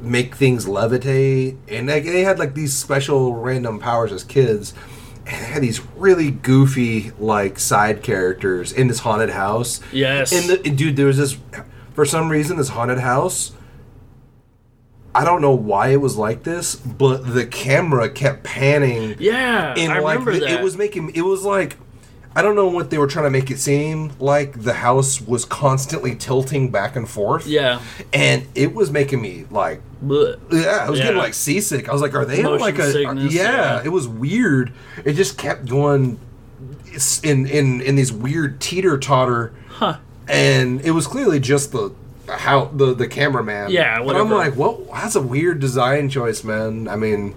[0.00, 4.74] make things levitate, and like, they had like these special random powers as kids.
[5.26, 9.80] And they had these really goofy like side characters in this haunted house.
[9.92, 10.32] Yes.
[10.32, 11.36] and, the, and dude, there was this
[11.94, 13.52] for some reason this haunted house
[15.16, 19.16] I don't know why it was like this, but the camera kept panning.
[19.18, 20.60] Yeah, in I like remember the- that.
[20.60, 21.76] it was making it was like
[22.34, 25.46] I don't know what they were trying to make it seem like the house was
[25.46, 27.46] constantly tilting back and forth.
[27.46, 27.80] Yeah.
[28.12, 30.38] And it was making me like Blech.
[30.52, 31.88] yeah, I was getting like seasick.
[31.88, 33.42] I was like, are they Motion like a uh, sickness, yeah,
[33.78, 33.82] yeah.
[33.86, 34.74] it was weird.
[35.02, 36.20] It just kept going
[37.22, 39.54] in in in these weird teeter totter.
[39.68, 39.96] Huh.
[40.28, 41.94] And it was clearly just the
[42.28, 43.70] how the the cameraman.
[43.70, 44.34] Yeah, But I'm whatever.
[44.34, 46.88] like, well, that's a weird design choice, man.
[46.88, 47.34] I mean,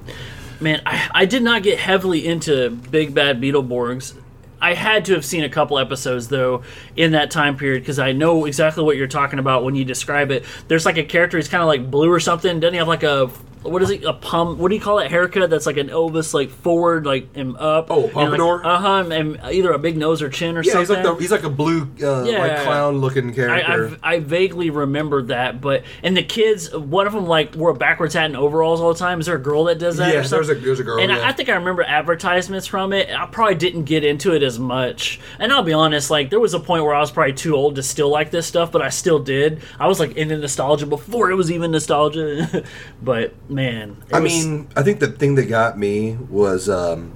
[0.61, 4.13] Man, I, I did not get heavily into Big Bad Beetleborgs.
[4.61, 6.63] I had to have seen a couple episodes though
[6.97, 10.31] in that time period because I know exactly what you're talking about when you describe
[10.31, 10.43] it.
[10.67, 12.59] There's like a character he's kind of like blue or something.
[12.59, 13.31] Doesn't he have like a
[13.63, 14.03] what is it?
[14.03, 14.57] A pump?
[14.57, 15.11] What do you call it?
[15.11, 17.87] Haircut that's like an Elvis, like forward, like and up.
[17.89, 18.65] Oh, pompadour?
[18.65, 19.09] Uh huh.
[19.09, 21.03] And either a big nose or chin or yeah, he's something.
[21.05, 23.97] like the, he's like a blue uh, like clown looking character.
[24.01, 27.75] I, I vaguely remember that, but and the kids, one of them like wore a
[27.75, 29.19] backwards hat and overalls all the time.
[29.19, 30.13] Is there a girl that does that?
[30.13, 31.19] Yeah, there's a- there's a girl, and yeah.
[31.19, 33.09] I, I think I remember advertisements from it.
[33.09, 35.19] I probably didn't get into it as much.
[35.37, 37.75] And I'll be honest, like there was a point where I was probably too old
[37.75, 39.61] to still like this stuff, but I still did.
[39.79, 42.63] I was like into nostalgia before it was even nostalgia.
[43.01, 47.11] but man, I was- mean, I think the thing that got me was um,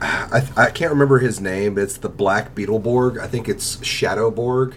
[0.00, 3.18] I, I can't remember his name, but it's the Black Beetleborg.
[3.18, 4.74] I think it's Shadowborg.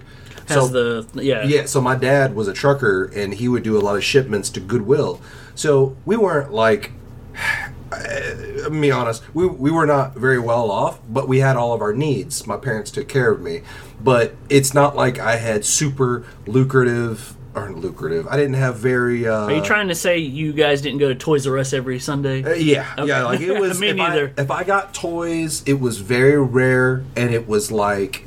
[0.48, 3.82] has the yeah Yeah, so my dad was a trucker and he would do a
[3.82, 5.22] lot of shipments to Goodwill.
[5.56, 6.92] So we weren't like
[7.92, 11.94] I'm honest, we, we were not very well off, but we had all of our
[11.94, 12.48] needs.
[12.48, 13.62] My parents took care of me.
[14.02, 18.28] But it's not like I had super lucrative or lucrative.
[18.28, 21.16] I didn't have very uh Are you trying to say you guys didn't go to
[21.16, 22.44] Toys R Us every Sunday?
[22.44, 23.24] Uh, yeah, yeah.
[23.26, 23.80] Like it was.
[23.80, 24.34] Me if I- neither.
[24.38, 28.26] if I got toys, it was very rare, and it was like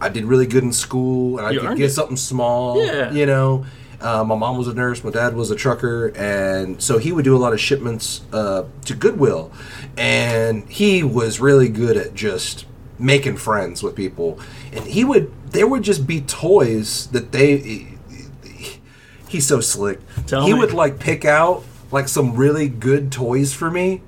[0.00, 1.90] I did really good in school, and I You could get it.
[1.92, 2.84] something small.
[2.84, 3.10] Yeah.
[3.12, 3.64] you know.
[3.98, 5.02] Uh, my mom was a nurse.
[5.02, 8.64] My dad was a trucker, and so he would do a lot of shipments uh,
[8.84, 9.50] to Goodwill,
[9.96, 12.66] and he was really good at just
[12.98, 14.38] making friends with people.
[14.70, 17.86] And he would, there would just be toys that they.
[19.28, 19.98] He's so slick.
[20.26, 20.58] Tell he me.
[20.58, 24.02] would like pick out like some really good toys for me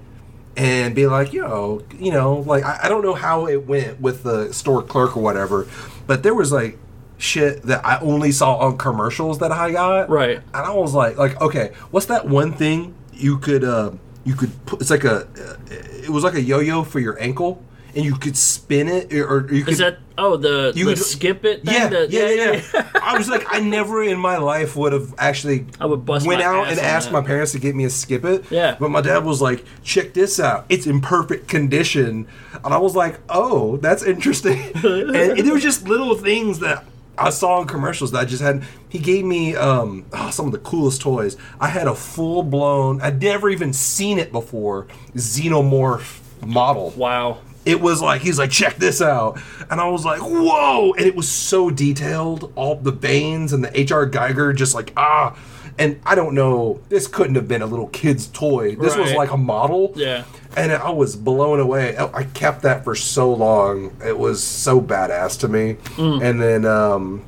[0.57, 4.23] and be like, yo, you know, like I, I don't know how it went with
[4.23, 5.67] the store clerk or whatever,
[6.07, 6.79] but there was like
[7.17, 10.09] shit that I only saw on commercials that I got.
[10.09, 10.37] Right.
[10.37, 13.91] And I was like, like, okay, what's that one thing you could uh
[14.25, 15.27] you could put it's like a
[15.71, 17.63] it was like a yo-yo for your ankle
[17.95, 20.91] and you could spin it or, or you could Is that oh the, You the
[20.91, 22.91] would- skip it yeah, The- yeah, yeah, yeah.
[23.03, 26.43] I was like, I never in my life would have actually I would bust went
[26.43, 27.13] out and asked that.
[27.13, 28.45] my parents to get me a skip it.
[28.51, 28.77] Yeah.
[28.79, 30.67] But my dad was like, check this out.
[30.69, 32.27] It's in perfect condition.
[32.65, 34.59] And I was like, oh, that's interesting.
[34.75, 36.85] and, and there was just little things that
[37.17, 38.63] I saw in commercials that I just had.
[38.89, 41.37] He gave me um, oh, some of the coolest toys.
[41.59, 47.39] I had a full blown, I'd never even seen it before, xenomorph model Wow.
[47.65, 49.41] It was like he's like check this out.
[49.71, 50.93] And i was like whoa.
[50.95, 55.37] And it was so detailed all the veins and the hr Giger just like ah.
[55.79, 58.75] And i don't know this couldn't have been a little kid's toy.
[58.77, 59.93] This was like a model.
[59.97, 60.25] Yeah.
[60.57, 61.97] and i was blown away.
[61.97, 63.97] I I kept that for so long.
[64.05, 65.75] It was so badass to me.
[65.97, 66.23] Mm.
[66.23, 67.25] and then um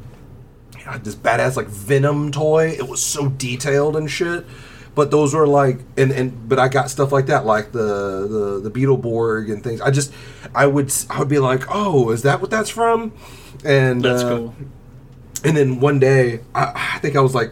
[1.03, 2.69] this badass like Venom toy.
[2.71, 4.45] It was so detailed and shit.
[5.01, 8.29] But those were like, and and but I got stuff like that, like the
[8.61, 9.81] the the Beetleborg and things.
[9.81, 10.13] I just,
[10.55, 13.13] I would I would be like, oh, is that what that's from?
[13.65, 14.55] And That's uh, cool.
[15.43, 17.51] and then one day, I, I think I was like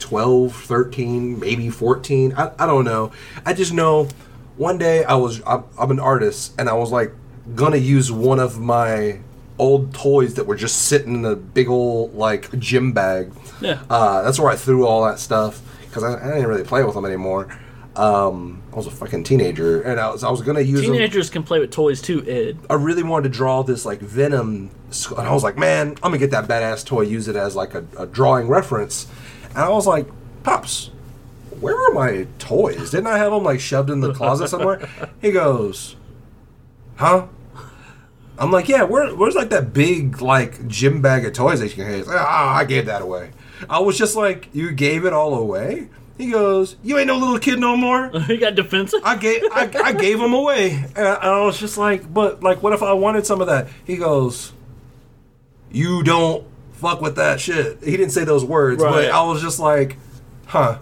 [0.00, 2.34] 12, 13, maybe 14.
[2.36, 3.12] I, I don't know.
[3.46, 4.08] I just know
[4.56, 7.12] one day I was, I'm, I'm an artist, and I was like,
[7.54, 9.20] gonna use one of my
[9.60, 13.30] old toys that were just sitting in a big old, like, gym bag.
[13.60, 13.78] Yeah.
[13.88, 16.94] Uh, that's where I threw all that stuff, because I, I didn't really play with
[16.94, 17.48] them anymore.
[17.96, 20.92] Um, I was a fucking teenager, and I was, I was gonna use them.
[20.92, 22.56] Teenagers can play with toys too, Ed.
[22.70, 24.70] I really wanted to draw this like Venom,
[25.18, 27.74] and I was like, man, I'm gonna get that badass toy, use it as like
[27.74, 29.08] a, a drawing reference.
[29.50, 30.06] And I was like,
[30.44, 30.90] pops,
[31.58, 32.92] where are my toys?
[32.92, 34.88] Didn't I have them like shoved in the closet somewhere?
[35.20, 35.96] He goes,
[36.96, 37.26] huh?
[38.38, 41.74] I'm like, yeah, where, where's like that big like gym bag of toys that you
[41.74, 41.94] can have?
[41.96, 43.32] He's like, Ah, I gave that away.
[43.68, 45.88] I was just like, you gave it all away?
[46.18, 48.10] He goes, you ain't no little kid no more.
[48.26, 49.00] he got defensive.
[49.04, 52.42] I gave I, I gave them away, and I, and I was just like, but
[52.42, 53.68] like, what if I wanted some of that?
[53.84, 54.52] He goes,
[55.70, 57.82] you don't fuck with that shit.
[57.82, 58.90] He didn't say those words, Right.
[58.92, 59.96] but I was just like,
[60.46, 60.78] huh.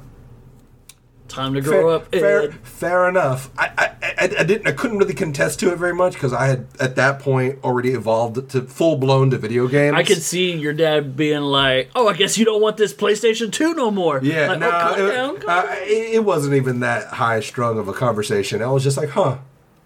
[1.28, 2.20] Time to Fair, grow up, Ed.
[2.20, 3.50] fair, fair enough.
[3.58, 4.66] I, I, I, I didn't.
[4.66, 7.90] I couldn't really contest to it very much because I had at that point already
[7.90, 9.94] evolved to full blown to video games.
[9.94, 13.52] I could see your dad being like, "Oh, I guess you don't want this PlayStation
[13.52, 17.08] Two no more." Yeah, like, no, oh, calm it, down, uh, it wasn't even that
[17.08, 18.62] high strung of a conversation.
[18.62, 19.38] I was just like, huh,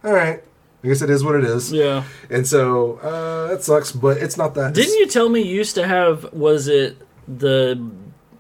[0.05, 0.43] all right.
[0.85, 1.73] I guess it is what it is.
[1.73, 2.03] Yeah.
[2.29, 4.75] And so uh, that sucks, but it's not that.
[4.75, 6.33] Didn't you tell me you used to have?
[6.33, 6.97] Was it
[7.29, 7.81] the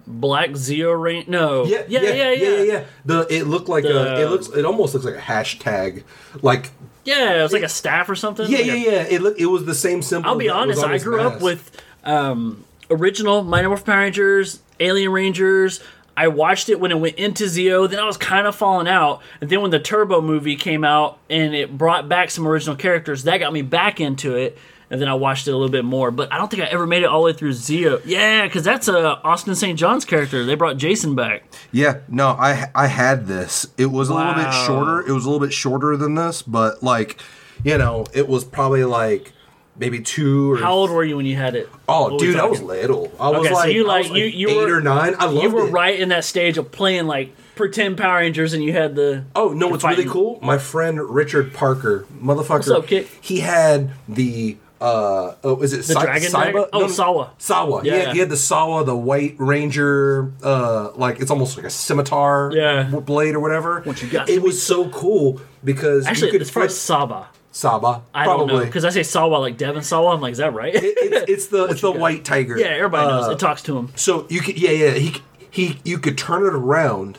[0.06, 1.24] Black Zero Rain?
[1.28, 1.64] No.
[1.64, 2.32] Yeah, yeah, yeah, yeah.
[2.32, 2.84] yeah, yeah.
[3.04, 4.20] The it looked like a.
[4.22, 4.48] It looks.
[4.48, 6.02] It almost looks like a hashtag.
[6.42, 6.70] Like
[7.04, 8.50] Yeah, it was like a staff or something.
[8.50, 9.02] yeah, Like yeah, a- yeah.
[9.08, 9.38] It look.
[9.38, 10.30] It was the same symbol.
[10.30, 10.82] I'll be honest.
[10.84, 15.80] I grew up with um, original Mighty Morphin Power Rangers, Alien Rangers.
[16.14, 17.88] I watched it when it went into Zeo.
[17.88, 21.18] Then I was kind of falling out, and then when the Turbo movie came out
[21.30, 24.58] and it brought back some original characters, that got me back into it.
[24.92, 26.87] And then I watched it a little bit more, but I don't think I ever
[26.87, 28.00] made it all the way through Zeo.
[28.05, 29.78] Yeah, because that's uh, Austin St.
[29.78, 30.44] John's character.
[30.44, 31.44] They brought Jason back.
[31.72, 33.66] Yeah, no, I I had this.
[33.78, 35.00] It was a little bit shorter.
[35.00, 37.18] It was a little bit shorter than this, but like,
[37.64, 39.33] you know, it was probably like
[39.78, 41.70] maybe two or How old were you when you had it?
[41.88, 43.11] Oh, dude, I was little.
[43.18, 45.14] I was Okay, so like, you I like- like you- you eight were- or nine.
[45.18, 45.70] I loved You were it.
[45.72, 49.55] right in that stage of playing like pretend Power Rangers, and you had the Oh
[49.55, 50.38] no, what's really cool?
[50.42, 52.76] My friend Richard Parker, motherfucker.
[52.76, 53.07] up, kid?
[53.22, 56.64] He had the uh oh, is it The dragon dragon?
[56.72, 57.30] Oh, Sawa.
[57.38, 57.82] Sawa.
[57.84, 58.12] Yeah, Yeah.
[58.12, 60.32] he had the Sawa, the White Ranger.
[60.42, 62.50] Uh, like it's almost like a scimitar.
[62.52, 62.84] Yeah.
[62.84, 63.80] blade or whatever.
[63.82, 64.28] What you got?
[64.28, 67.28] It was so cool because Actually, you could it's probably flip Saba.
[67.52, 68.02] Saba.
[68.14, 68.46] I probably.
[68.48, 70.14] don't know because I say Sawa like Devon Sawa.
[70.14, 70.74] I'm like, is that right?
[70.74, 72.00] It- it's, it's the it's the got?
[72.00, 72.58] white tiger.
[72.58, 73.28] yeah, everybody knows.
[73.28, 73.92] Uh, It talks to him.
[73.94, 74.90] So you could, yeah, yeah.
[74.94, 75.14] He
[75.50, 77.18] he, you could turn it around,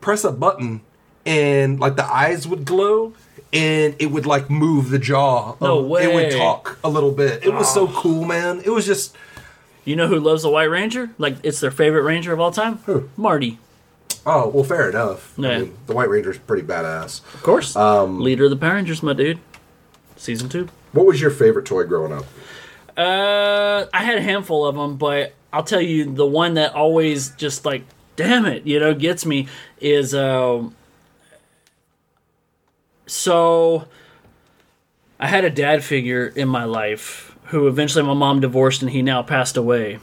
[0.00, 0.80] press a button,
[1.26, 3.12] and like the eyes would glow,
[3.54, 5.54] and it would like move the jaw.
[5.60, 7.44] No Um, It would talk a little bit.
[7.44, 8.60] It was so cool, man.
[8.64, 9.16] It was just
[9.84, 11.10] You know who loves the White Ranger?
[11.18, 12.78] Like it's their favorite Ranger of all time.
[12.86, 13.08] Who?
[13.16, 13.58] Marty,
[14.26, 15.32] oh well, fair enough.
[15.36, 15.48] Yeah.
[15.50, 17.20] I mean, the White Ranger's pretty badass.
[17.34, 17.76] of course.
[17.76, 19.38] Um, Leader of the Power Rangers, my dude.
[20.16, 20.68] Season two.
[20.92, 22.24] What was your favorite toy growing up?
[22.96, 27.30] Uh, I had a handful of them, but I'll tell you the one that always
[27.30, 27.82] just like,
[28.16, 29.48] damn it, you know, gets me
[29.80, 30.74] is um.
[33.06, 33.86] So,
[35.18, 39.02] I had a dad figure in my life who eventually my mom divorced and he
[39.02, 39.98] now passed away.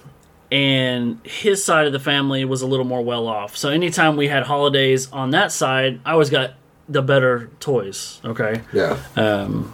[0.51, 3.55] And his side of the family was a little more well off.
[3.55, 6.53] So anytime we had holidays on that side, I always got
[6.89, 8.19] the better toys.
[8.25, 8.99] Okay Yeah.
[9.15, 9.73] Um,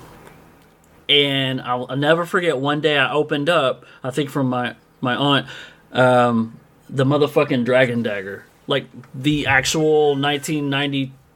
[1.10, 5.16] and I'll, I'll never forget one day I opened up, I think from my my
[5.16, 5.48] aunt,
[5.92, 6.60] um,
[6.90, 10.16] the motherfucking dragon dagger, like the actual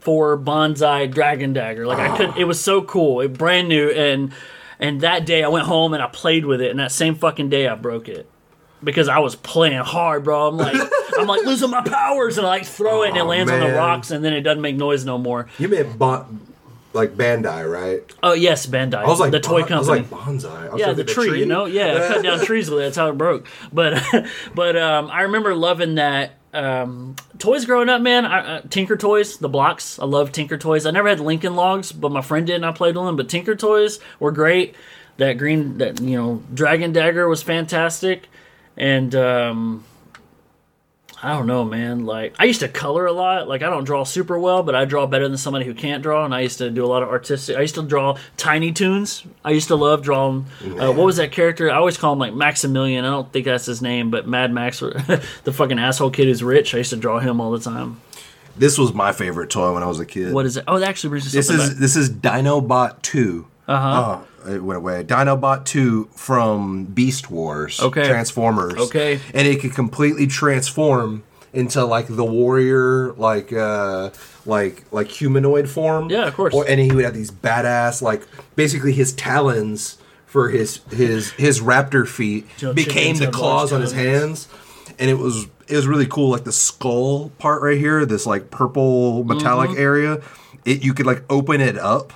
[0.06, 1.88] 1994 bonsai dragon dagger.
[1.88, 4.34] Like I could, it was so cool, it brand new, and
[4.80, 7.50] and that day I went home and I played with it, and that same fucking
[7.50, 8.28] day I broke it.
[8.84, 10.48] Because I was playing hard, bro.
[10.48, 10.76] I'm like,
[11.18, 13.74] I'm like losing my powers, and I like throw it, and it lands on the
[13.76, 15.48] rocks, and then it doesn't make noise no more.
[15.60, 16.48] you meant bon-
[16.94, 18.02] like Bandai, right?
[18.24, 20.00] Oh yes, Bandai, I was like the toy bon- company.
[20.00, 20.70] I was like bonsai.
[20.70, 22.84] I was yeah, the tree, you know, yeah, I cut down trees with it.
[22.84, 23.48] That's how it broke.
[23.72, 24.04] But,
[24.56, 26.34] but um, I remember loving that.
[26.54, 28.26] Um, toys growing up, man.
[28.26, 30.00] I, uh, Tinker Toys, the blocks.
[30.00, 30.86] I love Tinker Toys.
[30.86, 33.16] I never had Lincoln Logs, but my friend did, and I played with them.
[33.16, 34.76] But Tinker Toys were great.
[35.18, 38.28] That green, that you know, Dragon Dagger was fantastic,
[38.76, 39.84] and um,
[41.24, 42.06] I don't know, man.
[42.06, 43.48] Like I used to color a lot.
[43.48, 46.26] Like I don't draw super well, but I draw better than somebody who can't draw.
[46.26, 47.58] And I used to do a lot of artistic.
[47.58, 49.24] I used to draw Tiny Toons.
[49.46, 50.46] I used to love drawing.
[50.64, 51.70] Uh, what was that character?
[51.70, 53.06] I always call him like Maximilian.
[53.06, 54.80] I don't think that's his name, but Mad Max,
[55.44, 56.74] the fucking asshole kid who's rich.
[56.74, 58.02] I used to draw him all the time.
[58.58, 60.34] this was my favorite toy when I was a kid.
[60.34, 60.64] What is it?
[60.68, 61.78] Oh, that actually brings This is back.
[61.78, 63.48] this is Dinobot Two.
[63.68, 64.22] Uh-huh.
[64.24, 65.04] Oh, it went away.
[65.04, 67.80] Dinobot Two from Beast Wars.
[67.80, 68.08] Okay.
[68.08, 68.76] Transformers.
[68.76, 69.20] Okay.
[69.34, 71.24] and it could completely transform
[71.54, 74.10] into like the warrior, like uh
[74.46, 76.10] like like humanoid form.
[76.10, 76.54] Yeah, of course.
[76.54, 78.26] Or, and he would have these badass, like
[78.56, 83.92] basically his talons for his his his raptor feet Jump became the claws on his
[83.92, 84.48] hands.
[84.98, 88.50] and it was it was really cool like the skull part right here this like
[88.50, 89.80] purple metallic Mm-hmm.
[89.82, 90.22] area
[90.66, 92.14] it you could like open it up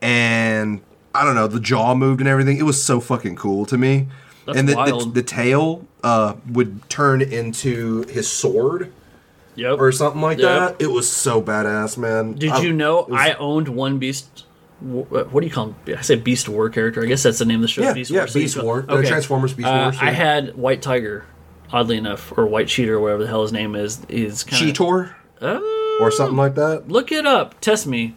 [0.00, 0.80] and
[1.14, 4.08] i don't know the jaw moved and everything it was so fucking cool to me
[4.46, 8.92] That's and the, the, the tail uh Would turn into his sword
[9.54, 9.78] Yep.
[9.80, 10.78] or something like Yep.
[10.78, 10.82] that.
[10.82, 12.32] It was so badass, man.
[12.32, 14.46] Did I- you know was- I owned one Beast?
[14.80, 15.76] What do you call him?
[15.96, 17.02] I say Beast War character.
[17.02, 17.82] I guess that's the name of the show.
[17.82, 18.26] Yeah, Beast yeah, War.
[18.28, 18.84] So Beast War.
[18.88, 21.24] Uh, Transformers Beast Uh, Wars, I had White Tiger,
[21.70, 24.00] oddly enough, or White Cheater, whatever the hell his name is.
[24.08, 25.12] Is kind of Cheetor
[26.00, 26.88] or something like that?
[26.88, 27.60] look it up.
[27.60, 28.16] Test me.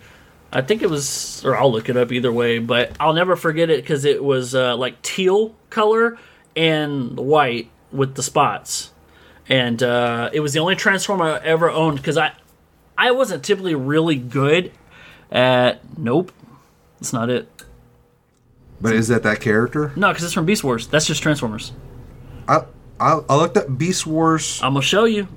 [0.56, 2.60] I think it was, or I'll look it up either way.
[2.60, 6.18] But I'll never forget it because it was uh, like teal color
[6.56, 8.92] and white with the spots,
[9.50, 12.32] and uh, it was the only Transformer I ever owned because I,
[12.98, 14.72] I wasn't typically really good
[15.30, 16.32] At nope,
[17.00, 17.50] that's not it.
[18.80, 19.92] But is that that character?
[19.96, 20.88] No, because it's from Beast Wars.
[20.88, 21.74] That's just Transformers.
[22.48, 22.64] I
[23.00, 24.62] I, I looked up Beast Wars.
[24.64, 25.28] I'm gonna show you.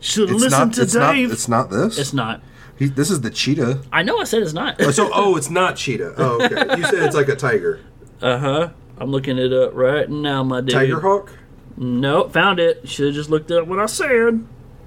[0.00, 0.72] Should It's listen not.
[0.74, 1.28] to It's Dave.
[1.28, 1.32] not.
[1.32, 1.98] It's not this.
[1.98, 2.42] It's not.
[2.78, 3.82] He, this is the cheetah.
[3.92, 4.80] I know I said it's not.
[4.92, 6.14] So, oh, it's not cheetah.
[6.18, 6.76] Oh, okay.
[6.76, 7.80] You said it's like a tiger.
[8.20, 8.68] uh huh.
[8.98, 10.70] I'm looking it up right now, my dude.
[10.70, 11.32] Tiger hawk?
[11.76, 12.88] Nope, found it.
[12.88, 14.46] Should have just looked up what I said.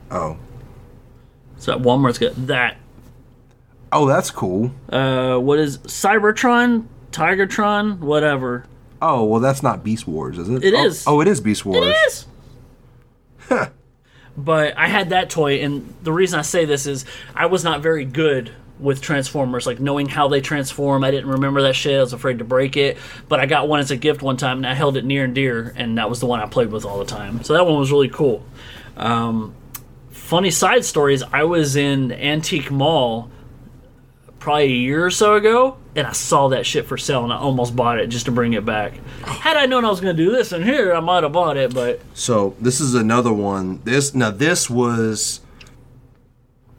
[0.10, 0.38] Oh.
[1.58, 2.78] So at Walmart's got that.
[3.92, 4.72] Oh, that's cool.
[4.90, 8.66] Uh, what is Cybertron, Tigertron, whatever.
[9.02, 10.64] Oh, well, that's not Beast Wars, is it?
[10.64, 11.04] It oh, is.
[11.08, 11.86] Oh, it is Beast Wars.
[11.86, 11.96] It
[13.50, 13.70] is.
[14.38, 17.05] But I had that toy, and the reason I say this is
[17.36, 21.03] I was not very good with Transformers, like knowing how they transform.
[21.03, 21.97] I didn't remember that shit.
[21.97, 22.97] I was afraid to break it.
[23.27, 25.36] But I got one as a gift one time, and I held it near and
[25.36, 27.43] dear, and that was the one I played with all the time.
[27.43, 28.45] So that one was really cool.
[28.95, 29.53] Um,
[30.11, 33.30] funny side stories I was in Antique Mall
[34.39, 37.38] probably a year or so ago, and I saw that shit for sale, and I
[37.38, 38.94] almost bought it just to bring it back.
[39.24, 41.58] Had I known I was going to do this in here, I might have bought
[41.58, 43.82] it, but So this is another one.
[43.84, 45.42] This now this was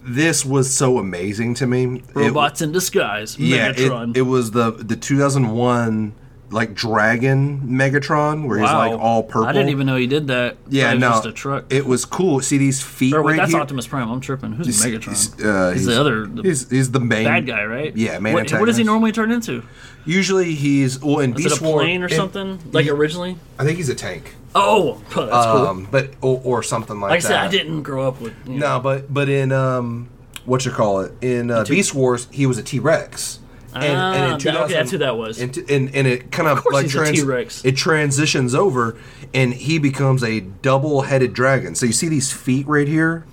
[0.03, 1.97] this was so amazing to me.
[1.99, 4.11] It- robots in disguise, yeah, Megatron.
[4.11, 6.15] it, it was the the 2001
[6.51, 9.47] like Dragon Megatron where he's like all purple.
[9.47, 10.57] I didn't even know he did that.
[10.69, 11.67] Yeah, no, just a truck.
[11.73, 12.41] It was cool.
[12.41, 13.61] See these feet or wait, right that's here.
[13.61, 14.11] Optimus Prime.
[14.11, 14.53] I'm tripping.
[14.53, 15.09] Who's He's- Megatron?
[15.11, 17.97] He's, uh, He's the other- the he's, he's the main Bad guy, right?
[17.97, 19.63] Yeah, main What, what does he normally turn into?
[20.05, 22.59] Usually he's well in Is Beast it a plane War, or in- something?
[22.73, 23.37] Like he- originally?
[23.59, 24.35] I think he's a tank.
[24.55, 25.27] Oh, that's cool.
[25.27, 27.29] um, but or, or something like, Like I that.
[27.29, 28.35] said, I didn't grow up with.
[28.47, 30.09] You know, No, but but in um,
[30.45, 33.40] what you call it in uh, Beast Wars, he was a T Rex.
[33.75, 35.41] And, Ah, that- okay, that's who that was.
[35.41, 38.97] And, and, and it kind of, course like trans- it transitions over,
[39.33, 41.75] and he becomes a double-headed dragon.
[41.75, 43.27] So you see these feet right here.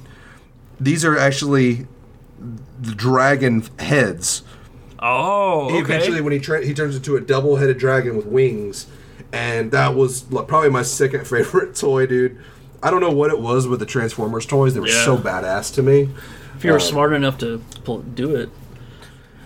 [0.79, 1.87] These are actually
[2.79, 4.43] the dragon heads.
[4.99, 5.79] Oh, okay.
[5.79, 8.85] Eventually, when he tra- he turns into a double-headed dragon with wings,
[9.33, 12.37] and that was like, probably my second favorite toy, dude.
[12.83, 15.03] I don't know what it was with the Transformers toys; they were Yeah.
[15.03, 16.09] so badass to me.
[16.55, 18.49] if you were smart enough to pull, do it.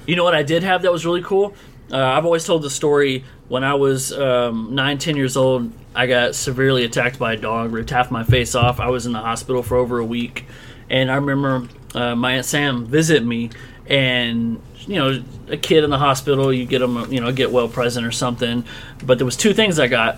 [0.05, 1.53] You know what I did have that was really cool?
[1.91, 5.71] Uh, I've always told the story when I was um, nine, ten years old.
[5.93, 8.79] I got severely attacked by a dog, ripped half my face off.
[8.79, 10.45] I was in the hospital for over a week,
[10.89, 13.49] and I remember uh, my aunt Sam visit me,
[13.87, 17.51] and you know, a kid in the hospital, you get them, you know, a get
[17.51, 18.63] well present or something.
[19.03, 20.17] But there was two things I got,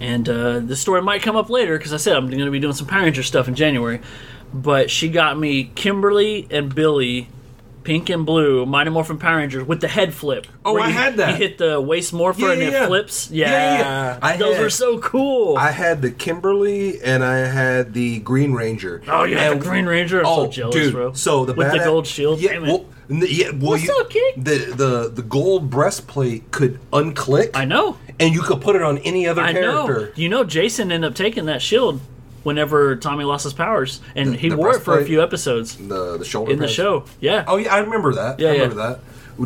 [0.00, 2.58] and uh, this story might come up later because I said I'm going to be
[2.58, 4.00] doing some Power Ranger stuff in January.
[4.52, 7.28] But she got me Kimberly and Billy,
[7.86, 10.46] pink and blue, Mighty Morphin Power Rangers with the head flip.
[10.64, 11.30] Oh, I you, had that.
[11.30, 12.86] You hit the waist morpher Yeah, and yeah, it yeah.
[12.86, 13.30] flips.
[13.30, 14.18] Yeah, Yeah, yeah.
[14.22, 15.56] I those had- were so cool.
[15.56, 19.02] I had the Kimberly and I had the Green Ranger.
[19.08, 20.20] oh, you had And- the Green Ranger.
[20.20, 20.92] I'm oh, so jealous, dude!
[20.92, 21.12] bro.
[21.12, 22.40] So the with the gold shield.
[22.40, 22.68] Yeah, Damn it.
[22.68, 24.44] well, yeah, well, What's you, up, kid?
[24.44, 27.50] The the the gold breastplate could unclick.
[27.54, 27.96] I know.
[28.18, 29.86] and you could put it on any other I know.
[29.86, 30.12] character.
[30.20, 32.00] You know, Jason ended up taking that shield
[32.46, 35.06] whenever Tommy lost his powers, and The- he the wore it for a breastplate?
[35.08, 36.74] few episodes The the shoulder in the pads.
[36.74, 37.04] show.
[37.20, 37.44] Yeah.
[37.46, 38.38] Oh yeah, I remember that.
[38.40, 38.62] Yeah, I yeah.
[38.62, 39.00] remember that.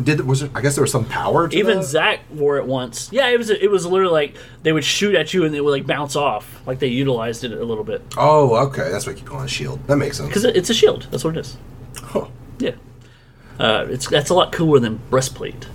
[0.05, 0.51] Did was it?
[0.55, 1.49] I guess there was some power.
[1.49, 1.83] To Even that?
[1.83, 3.09] Zach wore it once.
[3.11, 5.71] Yeah, it was it was literally like they would shoot at you and they would
[5.71, 6.61] like bounce off.
[6.65, 8.89] Like they utilized it a little bit Oh, okay.
[8.89, 9.85] That's why I keep calling it a shield.
[9.87, 10.29] That makes sense.
[10.29, 11.07] because it's a shield.
[11.11, 11.57] That's what it is.
[11.97, 12.27] Huh.
[12.59, 12.75] Yeah.
[13.59, 15.67] Uh, it's that's a lot cooler than breastplate.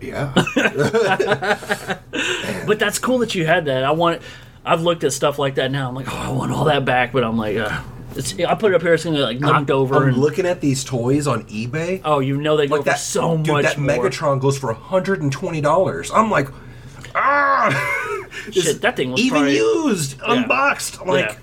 [0.00, 0.32] Yeah.
[2.66, 3.84] But that's cool that you had that.
[3.84, 4.22] I want.
[4.64, 5.88] I've looked at stuff like that now.
[5.88, 7.12] I'm like, oh, I want all that back.
[7.12, 7.82] But I'm like, uh,
[8.16, 8.38] it's.
[8.38, 8.94] I put it up here.
[8.94, 9.96] It's gonna be like knocked over.
[9.96, 12.00] I'm and, looking at these toys on eBay.
[12.04, 13.46] oh, you know they go like for that so much.
[13.46, 13.96] dude, much that more.
[14.10, 16.10] Megatron goes for hundred and twenty dollars.
[16.12, 16.48] I'm like,
[17.14, 21.04] ah, Shit, that thing was even probably- used, unboxed.
[21.06, 21.36] Like, Yeah.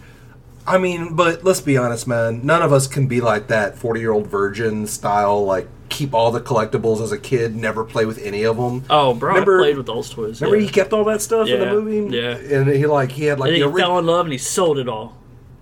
[0.68, 2.46] I mean, but let's be honest, man.
[2.46, 5.44] None of us can be like that forty year old virgin style.
[5.44, 8.84] Like, keep all the collectibles as a kid, never play with any of them.
[8.90, 10.42] Oh, bro, Remember- I played with those toys.
[10.42, 10.66] Remember, yeah.
[10.66, 12.16] he kept all that stuff in the movie.
[12.18, 12.36] yeah.
[12.58, 14.80] and he like he had like and he ori- fell in love and he sold
[14.80, 15.16] it all.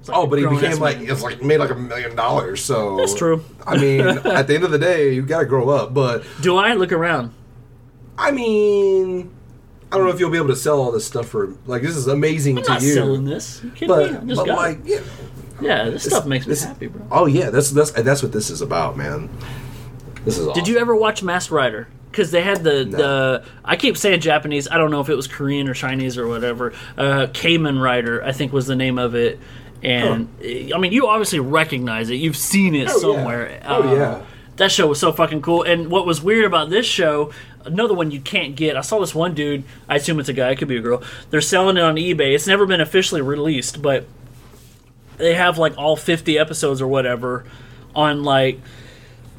[0.08, 2.64] Like Oh, but he became like it's like made like a million dollars.
[2.64, 3.44] So That's true.
[3.68, 5.94] I mean, at the end of the day, you got to grow up.
[5.94, 7.34] But Do I look around?
[8.18, 9.30] I mean,
[9.92, 11.96] I don't know if you'll be able to sell all this stuff for like this
[11.96, 12.94] is amazing I'm to not you.
[12.94, 13.62] selling this.
[13.64, 14.18] You kidding but me?
[14.18, 15.04] I just but like it.
[15.62, 17.06] yeah, Yeah, this, stuff makes me this- happy, bro.
[17.12, 19.30] oh yeah, that's that's that's what this is about, man.
[20.30, 20.48] This is.
[20.54, 21.88] Did you ever watch Masked Rider?
[22.12, 22.98] Because they had the No.
[22.98, 24.68] the I keep saying Japanese.
[24.70, 26.74] I don't know if it was Korean or Chinese or whatever.
[26.98, 29.40] Uh, Kamen Rider, I think was the name of it.
[29.84, 32.16] And I mean, you obviously recognize it.
[32.16, 32.98] You've seen it Oh, yeah.
[33.18, 33.62] somewhere.
[33.66, 34.22] Oh, Uh, yeah.
[34.58, 35.64] That show was so fucking cool.
[35.64, 37.32] And what was weird about this show,
[37.64, 38.76] another one you can't get.
[38.76, 39.64] I saw this one dude.
[39.88, 40.50] I assume it's a guy.
[40.50, 41.02] It could be a girl.
[41.30, 42.36] They're selling it on eBay.
[42.36, 44.06] It's never been officially released, but
[45.18, 47.46] they have like all 50 episodes or whatever
[47.96, 48.60] on like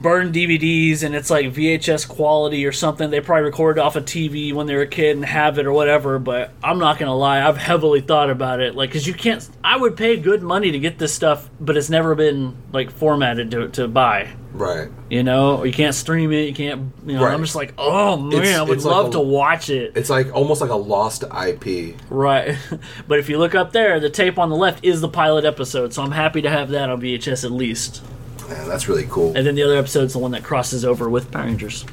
[0.01, 3.11] burn DVDs and it's like VHS quality or something.
[3.11, 5.73] They probably recorded off a TV when they were a kid and have it or
[5.73, 6.19] whatever.
[6.19, 8.75] But I'm not gonna lie, I've heavily thought about it.
[8.75, 9.49] Like, cause you can't.
[9.63, 13.51] I would pay good money to get this stuff, but it's never been like formatted
[13.53, 14.31] to to buy.
[14.53, 14.89] Right.
[15.09, 16.49] You know, you can't stream it.
[16.49, 16.93] You can't.
[17.07, 17.33] You know, Right.
[17.33, 19.93] I'm just like, oh man, It's- I would it's like love a- to watch it.
[19.95, 21.95] It's like almost like a lost IP.
[22.11, 22.57] Right.
[23.09, 25.93] but if you look up there, the tape on the left is the pilot episode,
[25.93, 28.03] so I'm happy to have that on VHS at least.
[28.51, 29.35] Man, that's really cool.
[29.37, 31.87] And then the other episode's the one that crosses over with Power Rangers.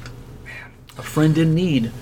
[0.44, 1.92] Man, A friend in need.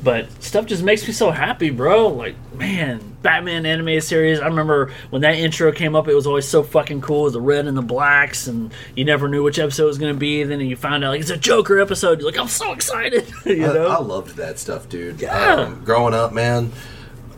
[0.00, 2.06] But stuff just makes me so happy, bro.
[2.06, 4.38] Like, man, Batman animated series.
[4.38, 7.22] I remember when that intro came up, it was always so fucking cool.
[7.22, 10.14] It was the red and the blacks, and you never knew which episode was going
[10.14, 10.44] to be.
[10.44, 12.20] Then you found out, like, it's a Joker episode.
[12.20, 13.28] You're like, I'm so excited.
[13.44, 13.88] you I, know?
[13.88, 15.20] I loved that stuff, dude.
[15.20, 15.54] Yeah.
[15.54, 16.70] Um, growing up, man,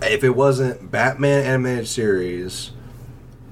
[0.03, 2.73] if it wasn't Batman animated series,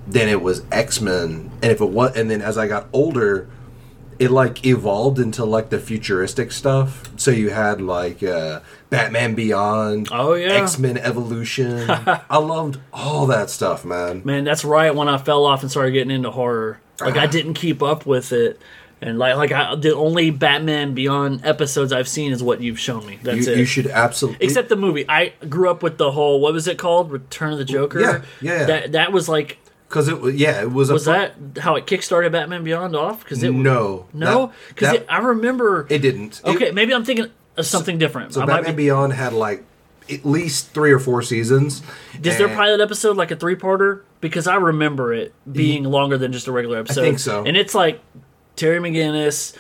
[0.08, 3.48] then it was X Men, and if it was, and then as I got older,
[4.18, 7.08] it like evolved into like the futuristic stuff.
[7.16, 10.54] So you had like uh, Batman Beyond, Oh, yeah.
[10.54, 11.88] X Men Evolution.
[11.90, 14.22] I loved all that stuff, man.
[14.24, 16.80] Man, that's right when I fell off and started getting into horror.
[17.00, 18.60] Like I didn't keep up with it.
[19.00, 23.06] And like like I, the only Batman Beyond episodes I've seen is what you've shown
[23.06, 23.20] me.
[23.22, 23.58] That's You, it.
[23.58, 25.04] you should absolutely Except the movie.
[25.08, 27.12] I grew up with the whole what was it called?
[27.12, 28.00] Return of the Joker.
[28.00, 28.64] Yeah, yeah, yeah.
[28.64, 29.58] That that was like
[29.88, 33.24] because it was yeah it was was that how it kickstarted Batman Beyond off?
[33.24, 35.86] Because it no no because I remember.
[35.88, 38.34] it didn't It- okay, maybe I'm thinking of something different.
[38.34, 39.64] So I Batman be, Beyond had like
[40.10, 41.82] at least three or four seasons.
[42.22, 44.02] is their pilot episode like a three parter?
[44.20, 47.02] Because I remember it being longer than just a regular episode.
[47.02, 47.44] I think so.
[47.44, 48.00] And it's like
[48.56, 49.56] Terry McGinnis.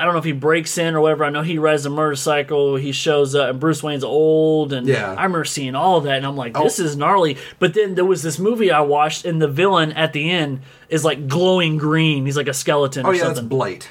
[0.00, 1.24] I don't know if he breaks in or whatever.
[1.24, 2.76] I know he rides a motorcycle.
[2.76, 5.10] He shows up, and Bruce Wayne's old, and Yeah.
[5.10, 6.64] I remember seeing all of that, and I'm like, oh.
[6.64, 6.84] this Oh.
[6.84, 7.36] is gnarly.
[7.58, 11.04] But then there was this movie I watched, and the villain at the end is
[11.04, 12.24] like glowing green.
[12.26, 13.48] He's like a skeleton Oh or yeah, that's something.
[13.48, 13.88] Blight.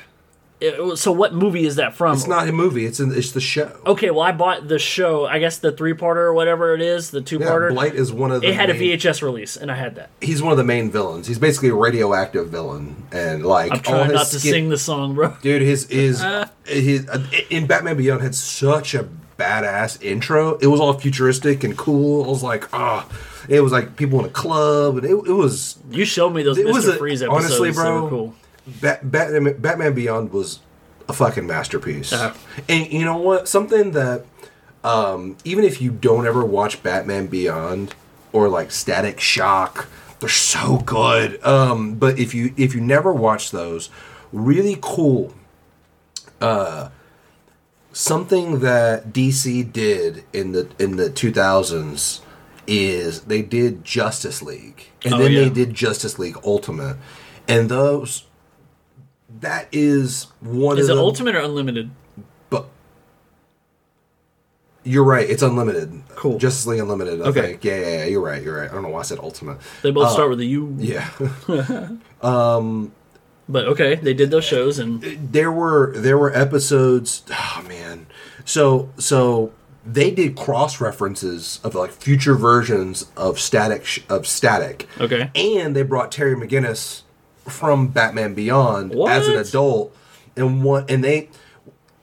[0.61, 2.13] It- so what movie is that from?
[2.15, 2.85] It's not a movie.
[2.85, 3.71] It's in, it's the show.
[3.85, 5.25] Okay, well I bought the show.
[5.25, 7.69] I guess the three parter or whatever it is, the two parter.
[7.69, 7.75] Yeah.
[7.75, 8.49] Blight is one of the.
[8.49, 10.09] it had a VHS release, and I had that.
[10.21, 11.27] He's one of the main villains.
[11.27, 15.15] He's basically a radioactive villain, and like I'm trying not to skin- sing the song,
[15.15, 15.33] bro.
[15.41, 16.21] Dude, his is
[16.65, 19.07] his uh, in Batman Beyond had such a
[19.37, 20.57] badass intro.
[20.57, 22.25] It was all futuristic and cool.
[22.25, 23.07] I was like, ah,
[23.47, 26.57] it was like people in a club, and it, it was You showed me those
[26.57, 26.73] it Mr.
[26.73, 27.45] was a, Freeze episodes.
[27.45, 28.09] honestly, bro.
[28.09, 28.35] cool.
[28.81, 30.59] Bat, Batman, Batman Beyond was
[31.07, 32.11] a fucking masterpiece.
[32.11, 32.33] Yeah.
[32.67, 33.47] And you know what?
[33.47, 34.25] Something that
[34.83, 37.95] um, even if you don't ever watch Batman Beyond
[38.31, 39.87] or like Static Shock,
[40.19, 41.43] they're so good.
[41.45, 43.89] Um, but if you if you never watch those,
[44.31, 45.33] really cool.
[46.41, 46.89] Uh,
[47.91, 52.21] something that DC did in the in the 2000s
[52.67, 55.39] is they did Justice League and Oh, then yeah.
[55.41, 56.97] they did Justice League Ultimate
[57.47, 58.25] and those
[59.41, 61.91] that is one Is of it the Ultimate or Unlimited?
[62.49, 62.65] but
[64.83, 66.37] you're right it's unlimited Cool.
[66.39, 67.41] Justice League Unlimited I Okay.
[67.41, 69.57] think yeah, yeah yeah you're right you're right I don't know why I said Ultimate
[69.83, 70.75] They both start with a U.
[70.79, 71.09] yeah
[72.21, 72.91] um,
[73.47, 75.01] But okay, they did those shows, and
[75.31, 78.07] there were there were episodes oh man
[78.45, 79.51] so so
[79.85, 85.29] they did cross references of like future versions of static sh- of static Okay.
[85.35, 87.01] and they brought terry mcginnis
[87.49, 89.95] from batman beyond as an adult
[90.35, 91.29] and what and they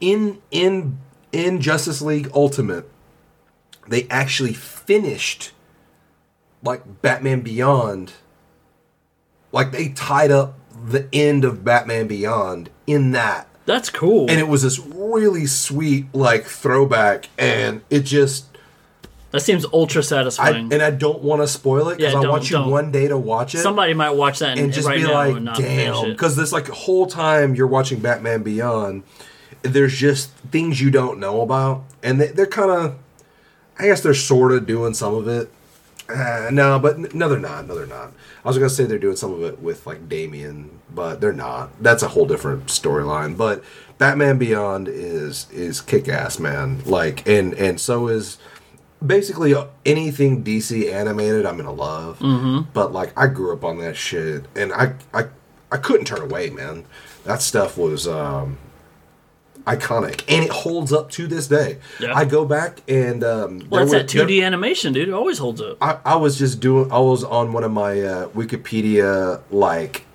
[0.01, 0.99] in in
[1.33, 2.89] in justice league ultimate
[3.89, 5.53] they actually finished
[6.63, 8.13] like batman beyond
[9.53, 13.49] like they tied up the end of Batman Beyond in that.
[13.65, 14.31] that's cool.
[14.31, 18.56] And it was this really sweet like throwback and it just
[19.37, 20.73] that seems ultra I satisfying.
[20.73, 22.71] and I don't want to spoil it because Yeah, I want you don't.
[22.71, 25.37] one day to watch it Somebody might watch that and, and just right be like,
[25.37, 29.03] and not finish damn, because this like whole time you're watching Batman Beyond,
[29.63, 32.97] there's just things you don't know about, and they, they're kind of,
[33.79, 35.51] I guess they're sort of doing some of it.
[36.09, 37.67] Uh, no, but no, they're not.
[37.67, 38.13] No, they're not.
[38.45, 41.83] I was gonna say they're doing some of it with like Damien, but they're not.
[41.83, 43.37] That's a whole different storyline.
[43.37, 43.65] But
[43.99, 46.81] Batman Beyond is is kick ass, man.
[46.87, 48.39] Like, and and so is
[49.05, 51.47] basically anything DC animated.
[51.47, 52.19] I'm gonna love.
[52.19, 52.71] Mm-hmm.
[52.73, 55.27] But like, I grew up on that shit, and I I
[55.71, 56.85] I couldn't turn away, man.
[57.25, 58.59] That stuff was um
[59.67, 61.79] iconic, and it holds up to this day.
[62.01, 62.15] Yeah.
[62.15, 65.09] I go back and um, well, there that 2D animation, dude.
[65.09, 65.77] It always holds up.
[65.81, 66.91] I, I was just doing.
[66.91, 70.06] I was on one of my uh, Wikipedia like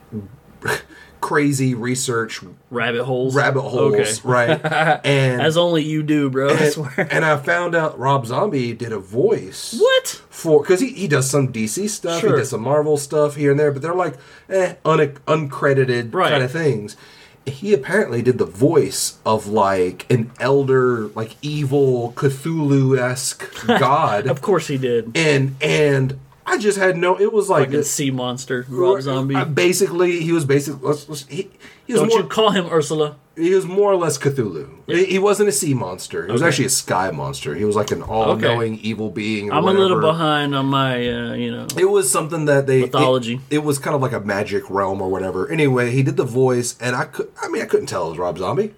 [1.21, 3.35] crazy research Rabbit holes.
[3.35, 4.13] rabbit holes, Okay.
[4.23, 5.05] right?
[5.05, 6.49] And As only you do, bro.
[6.49, 6.91] I swear.
[6.97, 10.07] and, and I found out Rob Zombie did a voice what?
[10.29, 12.31] for because he, he does some DC stuff, Sure.
[12.31, 14.15] he does some Marvel stuff here and there, but they're like
[14.49, 16.31] eh, un, uncredited Right.
[16.31, 16.97] kind of things.
[17.45, 24.41] he apparently did the voice of like an elder, like evil Cthulhu esque god, Of
[24.41, 25.11] course he did.
[25.15, 27.19] and and I just had no.
[27.19, 29.35] It was like Fucking sea monster, Rob Zombie.
[29.35, 30.87] Uh, Basically, he was basically.
[30.87, 31.49] Let's, let's, he,
[31.85, 33.17] he was Don't more, you call him Ursula?
[33.35, 34.69] he was more or less Cthulhu.
[34.87, 36.25] He, he wasn't a sea monster.
[36.25, 37.55] He was actually a sky monster.
[37.55, 39.49] He was like an all-knowing evil being.
[39.49, 41.67] Or I'm a little behind on my, uh, you know.
[41.77, 43.35] It was something that they Mythology.
[43.49, 45.49] It, it was kind of like a magic realm or whatever.
[45.49, 47.31] Anyway, he did the voice, and I could.
[47.41, 48.73] I mean, I couldn't tell it was Rob Zombie.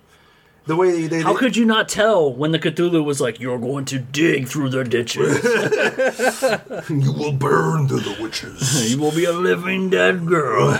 [0.65, 3.59] The way they, they How could you not tell when the Cthulhu was like, "You're
[3.59, 5.43] going to dig through the ditches.
[6.89, 8.89] you will burn through the witches.
[8.91, 10.71] you will be a living dead girl."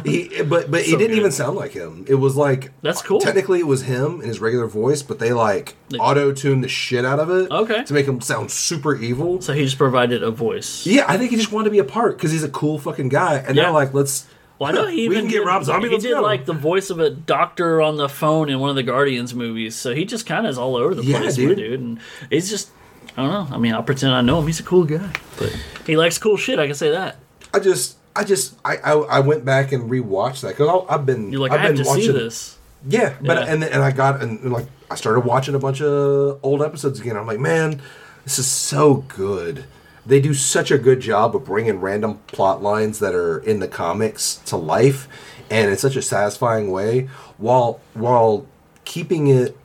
[0.00, 1.18] he, but but he So didn't good.
[1.20, 2.04] even sound like him.
[2.08, 3.20] It was like That's cool.
[3.20, 7.04] Technically, it was him in his regular voice, but they like auto tuned the shit
[7.04, 7.50] out of it.
[7.50, 7.82] Okay.
[7.84, 9.40] to make him sound super evil.
[9.40, 10.86] so he just provided a voice.
[10.86, 13.08] Yeah, I think he just wanted to be a part because he's a cool fucking
[13.08, 13.64] guy, and Yeah.
[13.64, 14.26] they're like, let's.
[14.60, 15.88] Well, I know he we even can get did, Rob Zombie.
[15.88, 16.20] He did go.
[16.20, 19.74] like the voice of a doctor on the phone in one of the Guardians movies,
[19.74, 21.56] so he just kind of is all over the Yeah, place, dude.
[21.56, 21.80] dude.
[21.80, 21.98] And
[22.28, 22.70] he's just,
[23.16, 23.56] I don't know.
[23.56, 24.46] I mean, I'll pretend I know him.
[24.46, 25.56] He's a cool guy, but
[25.86, 26.58] he likes cool shit.
[26.58, 27.16] I can say that.
[27.54, 31.32] I just, I just, I, I, I went back and rewatched that because I've been,
[31.32, 32.58] You're like, I've I have been to watching, see this.
[32.86, 33.52] Yeah, but Yeah.
[33.54, 37.00] and and I got and, and, like I started watching a bunch of old episodes
[37.00, 37.16] again.
[37.16, 37.80] I'm like, man,
[38.24, 39.64] this is so good.
[40.06, 43.68] They do such a good job of bringing random plot lines that are in the
[43.68, 45.08] comics to life,
[45.50, 48.46] and in such a satisfying way, while while
[48.84, 49.56] keeping it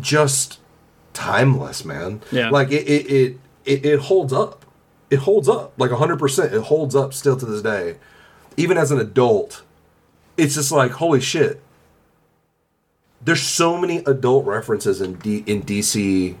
[0.00, 0.60] just
[1.12, 2.22] timeless, man.
[2.30, 2.50] Yeah.
[2.50, 4.64] like it it it, it, it holds up.
[5.10, 6.54] It holds up like hundred percent.
[6.54, 7.96] It holds up still to this day,
[8.56, 9.62] even as an adult.
[10.36, 11.62] It's just like holy shit
[13.26, 16.36] there's so many adult references in D- in DC.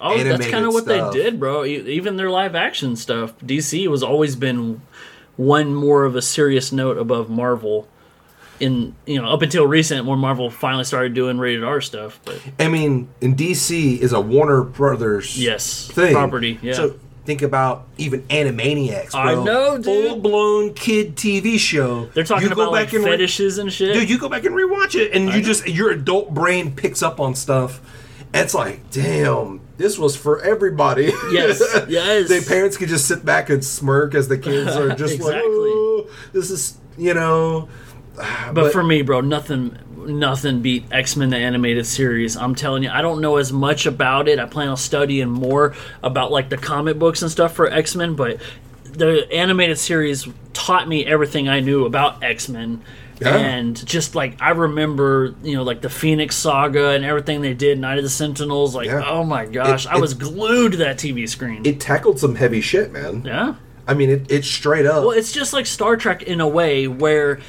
[0.00, 1.12] Oh, that's kind of what stuff.
[1.12, 1.64] they did, bro.
[1.64, 4.80] Even their live action stuff, DC was always been
[5.36, 7.88] one more of a serious note above Marvel.
[8.60, 12.40] In you know, up until recent, when Marvel finally started doing rated R stuff, but
[12.58, 16.72] I mean, in DC is a Warner Brothers yes, thing property, yeah.
[16.72, 19.12] So think about even Animaniacs.
[19.12, 19.20] Bro.
[19.20, 19.84] I know, dude.
[19.84, 22.06] Full blown kid TV show.
[22.06, 23.94] They're talking You go about like and re- fetishes and shit.
[23.94, 27.20] Dude, you go back and rewatch it, and you just your adult brain picks up
[27.20, 27.80] on stuff.
[28.34, 31.12] It's like, damn, this was for everybody.
[31.30, 32.28] Yes, yes.
[32.28, 36.08] the parents could just sit back and smirk as the kids are just like, oh,
[36.32, 37.68] this is, you know.
[38.18, 42.36] Ah, but, for me, bro, nothing nothing beat X Men the animated series.
[42.36, 44.38] I'm telling you, I don't know as much about it.
[44.38, 48.14] I plan on studying more about like the comic books and stuff for X Men,
[48.14, 48.40] but
[48.84, 52.82] the animated series taught me everything I knew about X Men.
[53.20, 53.36] Yeah.
[53.36, 57.78] And just like I remember, you know, like the Phoenix Saga and everything they did,
[57.78, 58.74] Night of the Sentinels.
[58.74, 59.02] Like, Yeah.
[59.06, 61.62] oh my gosh, It- I it- was glued to that TV screen.
[61.64, 63.22] it tackled some heavy shit, man.
[63.24, 63.54] yeah.
[63.88, 65.02] I mean, it, it's straight up.
[65.02, 67.40] Well, it's just like Star Trek in a way where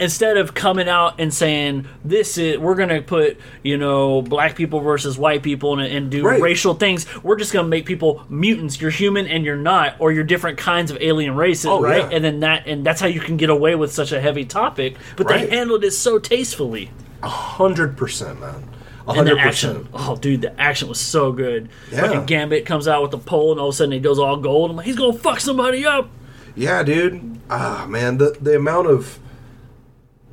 [0.00, 4.80] instead of coming out and saying this is we're gonna put you know black people
[4.80, 6.40] versus white people and, and do Right.
[6.40, 8.80] racial things, we're just gonna make people mutants.
[8.80, 12.02] You're human and you're not, or you're different kinds of alien races, Oh, right?
[12.02, 12.16] yeah.
[12.16, 14.96] And then that and that's how you can get away with such a heavy topic.
[15.16, 15.48] But Right.
[15.48, 16.90] they handled it so tastefully.
[17.22, 18.64] hundred percent, man.
[19.06, 21.68] A And hundred the action, oh dude, the action was so good.
[21.90, 22.02] Yeah.
[22.02, 24.36] Fucking Gambit comes out with the pole, and all of a sudden he goes all
[24.36, 24.70] gold.
[24.70, 26.10] I'm like, he's gonna fuck somebody up.
[26.54, 27.38] Yeah, dude.
[27.50, 29.18] Ah, man, the the amount of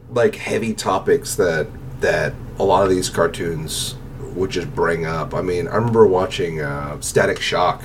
[0.09, 1.67] like heavy topics that
[2.01, 3.95] that a lot of these cartoons
[4.33, 5.33] would just bring up.
[5.33, 7.83] I mean, I remember watching uh, Static Shock,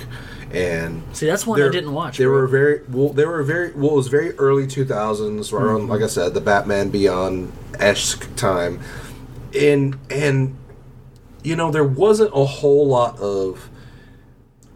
[0.51, 2.17] and See, that's one I didn't watch.
[2.17, 2.33] They bro.
[2.33, 3.09] were very well.
[3.09, 3.91] They were very well.
[3.91, 8.33] It was very early two thousands, right on, like I said, the Batman Beyond esque
[8.35, 8.81] time,
[9.57, 10.57] and and
[11.43, 13.69] you know there wasn't a whole lot of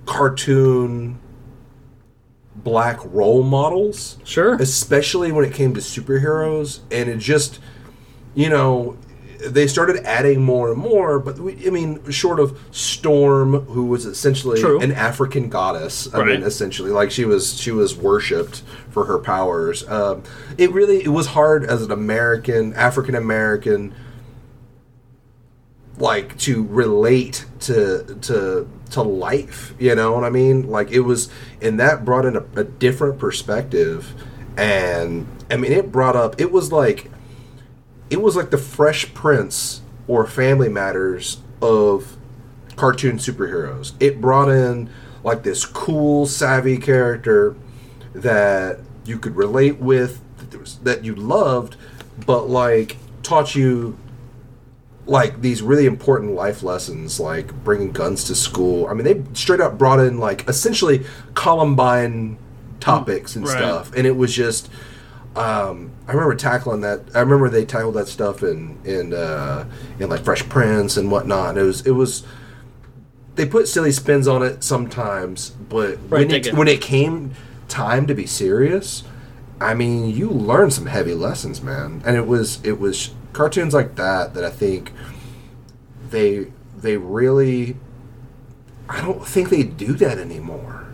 [0.05, 1.19] cartoon
[2.55, 4.55] black role models sure.
[4.55, 7.59] especially when it came to superheroes and it just
[8.33, 8.97] you know
[9.45, 14.05] they started adding more and more but we, i mean short of storm who was
[14.05, 14.79] essentially True.
[14.79, 16.27] an african goddess i Right.
[16.27, 20.23] mean essentially like she was she was worshipped for her powers um,
[20.57, 23.93] it really it was hard as an american african american
[25.97, 30.69] like to relate to to to life you know what i mean?
[30.69, 31.29] Like it was
[31.61, 34.13] and that brought in a, a different perspective.
[34.57, 37.11] And i mean it brought up it was like
[38.09, 42.17] it was like the fresh prince or family matters of
[42.75, 43.93] cartoon superheroes.
[43.99, 44.89] It brought in
[45.23, 47.55] like this cool savvy character
[48.13, 51.75] that you could relate with that, was, that you loved
[52.25, 53.97] but like taught you
[55.07, 59.61] like these really important life lessons like bringing guns to school i mean they straight
[59.61, 62.37] up brought in like essentially columbine
[62.79, 63.57] topics and Right.
[63.57, 64.69] stuff and it was just
[65.35, 67.01] um, I remember tackling that.
[67.13, 69.65] I remember they tackled that stuff in in uh,
[69.99, 71.57] in like Fresh Prince and whatnot.
[71.57, 72.23] It was it was
[73.35, 77.33] they put silly spins on it sometimes, but Right, when they it, when it came
[77.67, 79.03] time to be serious,
[79.59, 82.01] I mean, you learned some heavy lessons, man.
[82.05, 84.91] And it was it was cartoons like that that I think
[86.09, 87.75] they they really
[88.87, 90.87] I don't think they do that anymore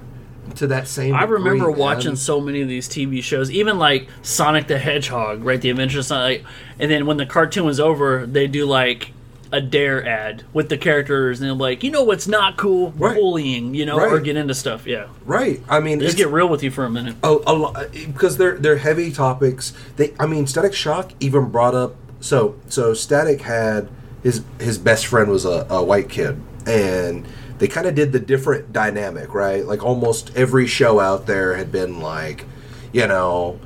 [0.56, 1.16] to that same.
[1.16, 5.44] I remember degree, watching so many of these TV shows, even like Sonic the Hedgehog,
[5.44, 5.62] right?
[5.62, 6.44] The Adventures of Sonic.
[6.80, 9.14] And then when the cartoon was over, they do like
[9.52, 12.92] a dare ad with the characters, and they're like, you know what's not cool?
[12.92, 13.16] Right.
[13.16, 14.88] Bullying, you know, or get into stuff.
[14.88, 15.08] Yeah.
[15.26, 15.62] right.
[15.70, 17.16] I mean, just get real with you for a minute.
[17.24, 19.74] a, a lot because they're they're heavy topics.
[19.98, 21.96] They, I mean, Static Shock even brought up.
[22.22, 23.90] So so Static had
[24.24, 27.26] his his best friend was a, a white kid, and
[27.58, 29.66] they kind of did the different dynamic, right?
[29.66, 32.46] Like almost every show out there had been like,
[32.94, 33.60] you know,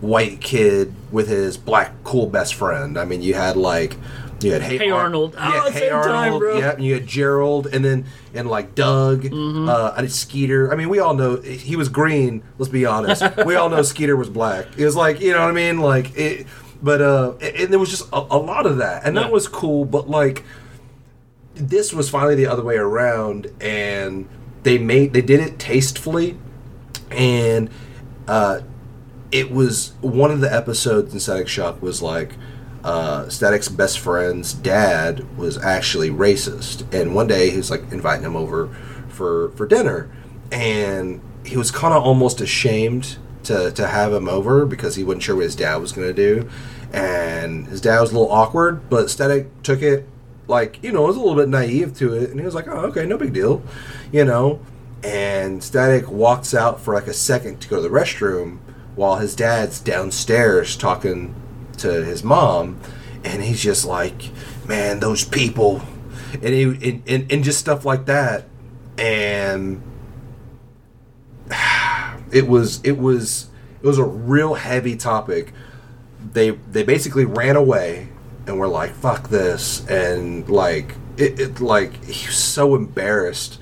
[0.00, 2.98] white kid with his black cool best friend.
[2.98, 3.96] I mean, you had like.
[4.42, 5.32] You had Hey, Hey Ar- Arnold.
[5.34, 6.04] yeah, Oh, Hey same time,
[6.34, 6.40] Arnold.
[6.40, 6.58] bro.
[6.58, 8.04] Yeah, and you had Gerald, and then
[8.34, 9.66] and like Doug, Mm-hmm.
[9.66, 10.70] uh, and Skeeter.
[10.70, 12.42] I mean, we all know he was green.
[12.58, 13.22] Let's be honest.
[13.46, 14.66] we all know Skeeter was black.
[14.76, 16.46] It was like you know what I mean, like it.
[16.86, 19.22] But uh, and there was just a, a lot of that, and Yeah.
[19.24, 19.84] that was cool.
[19.84, 20.44] But like,
[21.54, 24.28] this was finally the other way around, and
[24.62, 26.38] they made they did it tastefully,
[27.10, 27.70] and
[28.28, 28.60] uh,
[29.32, 32.34] it was one of the episodes in Static Shock was like
[32.84, 38.24] uh, Static's best friend's dad was actually racist, and one day he was like inviting
[38.24, 38.68] him over
[39.08, 40.08] for for dinner,
[40.52, 45.24] and he was kind of almost ashamed to to have him over because he wasn't
[45.24, 46.48] sure what his dad was going to do,
[46.92, 50.08] and his dad was a little awkward, but Static took it
[50.48, 52.86] like you know was a little bit naive to it, and he was like, oh
[52.86, 53.62] okay, no big deal,
[54.12, 54.60] you know.
[55.02, 58.58] And Static walks out for like a second to go to the restroom
[58.94, 61.34] while his dad's downstairs talking
[61.78, 62.80] to his mom,
[63.24, 64.30] and he's just like,
[64.66, 65.82] "Man, those people,"
[66.32, 68.46] and he and, and, and just stuff like that,
[68.98, 69.82] and
[72.32, 73.48] it was it was
[73.82, 75.52] it was a real heavy topic.
[76.32, 78.08] They they basically ran away
[78.46, 83.58] and were like, "Fuck this," and like it, it like he was so embarrassed,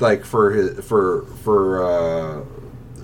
[0.00, 1.84] like for his for for.
[1.84, 2.44] uh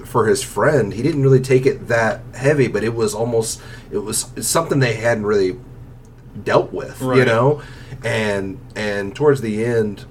[0.04, 3.61] for his friend, he didn't really take it that heavy, but it was almost
[3.92, 5.56] it was something they hadn't really
[6.42, 7.62] dealt with, you know.
[8.02, 10.04] And and towards the end,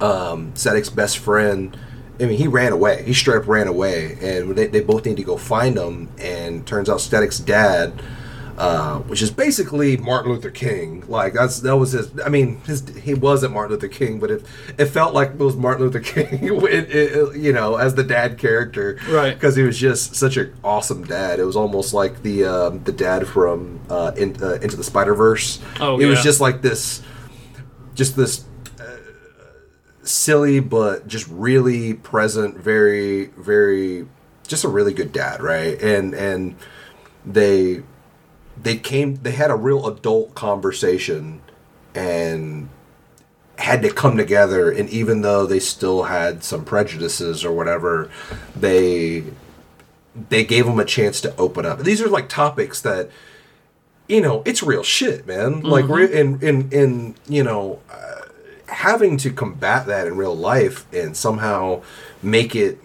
[0.00, 1.78] um, Static's best friend,
[2.20, 3.02] I mean, he ran away.
[3.02, 6.08] He straight up ran away, and they, they both need to go find him.
[6.18, 8.00] And turns out Static's dad,
[8.56, 12.12] uh, which is basically Martin Luther King, like that's that was his.
[12.24, 14.46] I mean, his he wasn't Martin Luther King, but it
[14.78, 18.38] it felt like it was Martin Luther King, it, it- you know, as the dad
[18.38, 19.34] character, Right.
[19.34, 21.40] Because he was just such an awesome dad.
[21.40, 25.14] It was almost like the um, the dad from uh, in, uh, Into the Spider
[25.14, 25.58] Verse.
[25.80, 27.02] Oh, it was just like this,
[27.96, 28.44] just this
[30.04, 34.06] silly but just really present very very
[34.46, 35.80] just a really good dad right?
[35.82, 36.56] And and
[37.24, 37.82] they
[38.60, 41.40] they came they had a real adult conversation
[41.94, 42.68] and
[43.58, 44.70] had to come together.
[44.70, 48.10] And even though they still had some prejudices or whatever
[48.56, 49.24] they
[50.28, 51.80] they gave them a chance to open up.
[51.80, 53.10] These are like topics that
[54.08, 55.60] you know it's real shit man.
[55.60, 58.23] Like re- in in in you know uh,
[58.74, 61.80] having to combat that in real life and somehow
[62.22, 62.78] make it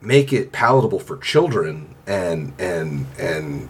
[0.00, 3.68] make it palatable for children and and and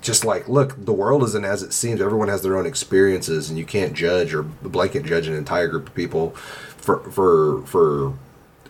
[0.00, 2.00] just like look the world isn't as it seems.
[2.00, 5.88] Everyone has their own experiences and you can't judge or blanket judge an entire group
[5.88, 6.30] of people
[6.76, 8.14] for for for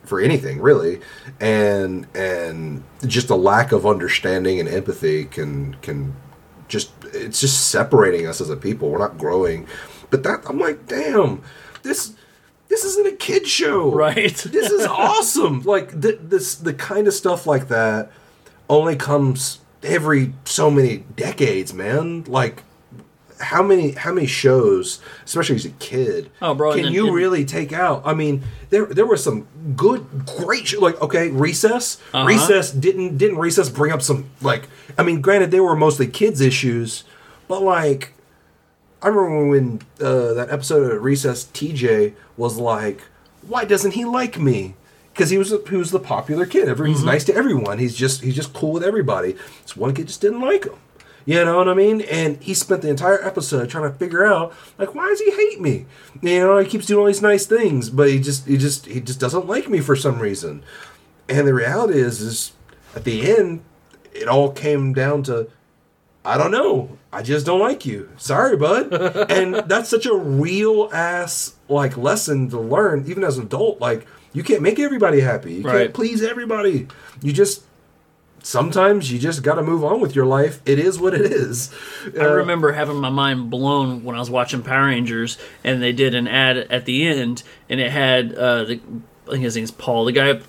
[0.04, 1.00] for anything really.
[1.40, 6.14] And and just a lack of understanding and empathy can can
[6.68, 8.90] just it's just separating us as a people.
[8.90, 9.66] We're not growing
[10.12, 11.42] but that i'm like damn
[11.82, 12.14] this
[12.68, 13.92] this isn't a kid show.
[13.92, 14.34] Right.
[14.50, 15.60] this is awesome.
[15.62, 18.10] Like th- this the kind of stuff like that
[18.70, 22.24] only comes every so many decades man.
[22.24, 22.62] Like
[23.40, 27.14] how many how many shows especially as a kid Oh, bro, can and- you and-
[27.14, 28.00] really take out?
[28.06, 29.46] I mean there there were some
[29.76, 31.98] good great sh- like okay recess.
[32.14, 32.26] Uh-huh.
[32.26, 36.40] recess didn't didn't recess bring up some like i mean granted they were mostly kids
[36.40, 37.04] issues
[37.48, 38.14] but like
[39.03, 43.03] I remember when uh, that episode of Recess, TJ was like,
[43.46, 44.74] "Why doesn't he like me?"
[45.12, 46.68] Because he was a, he was the popular kid.
[46.68, 46.96] Every, Mm-hmm.
[46.96, 47.78] He's nice to everyone.
[47.78, 49.32] He's just he's just cool with everybody.
[49.62, 50.74] This one kid just didn't like him.
[51.24, 52.00] You know what I mean?
[52.03, 55.61] And he spent the entire episode trying to figure out like why does he hate
[55.61, 55.86] me?
[56.20, 59.00] You know, he keeps doing all these nice things, but he just he just he
[59.00, 60.62] just doesn't like me for some reason.
[61.28, 62.53] And the reality is is
[62.94, 63.62] at the end
[64.12, 65.48] it all came down to
[66.24, 66.98] I don't know.
[67.12, 68.08] I just don't like you.
[68.16, 68.92] Sorry, bud.
[69.30, 73.80] and that's such a real ass like lesson to learn, even as an adult.
[73.80, 75.54] Like you can't make everybody happy.
[75.54, 75.78] You Right.
[75.82, 76.88] can't please everybody.
[77.20, 77.64] You just
[78.42, 80.60] sometimes you just got to move on with your life.
[80.66, 81.70] It is what it is.
[82.18, 85.92] I Uh, remember having my mind blown when I was watching Power Rangers, and they
[85.92, 88.80] did an ad at the end, and it had uh, the
[89.28, 90.04] I think his name's Paul.
[90.06, 90.40] The guy,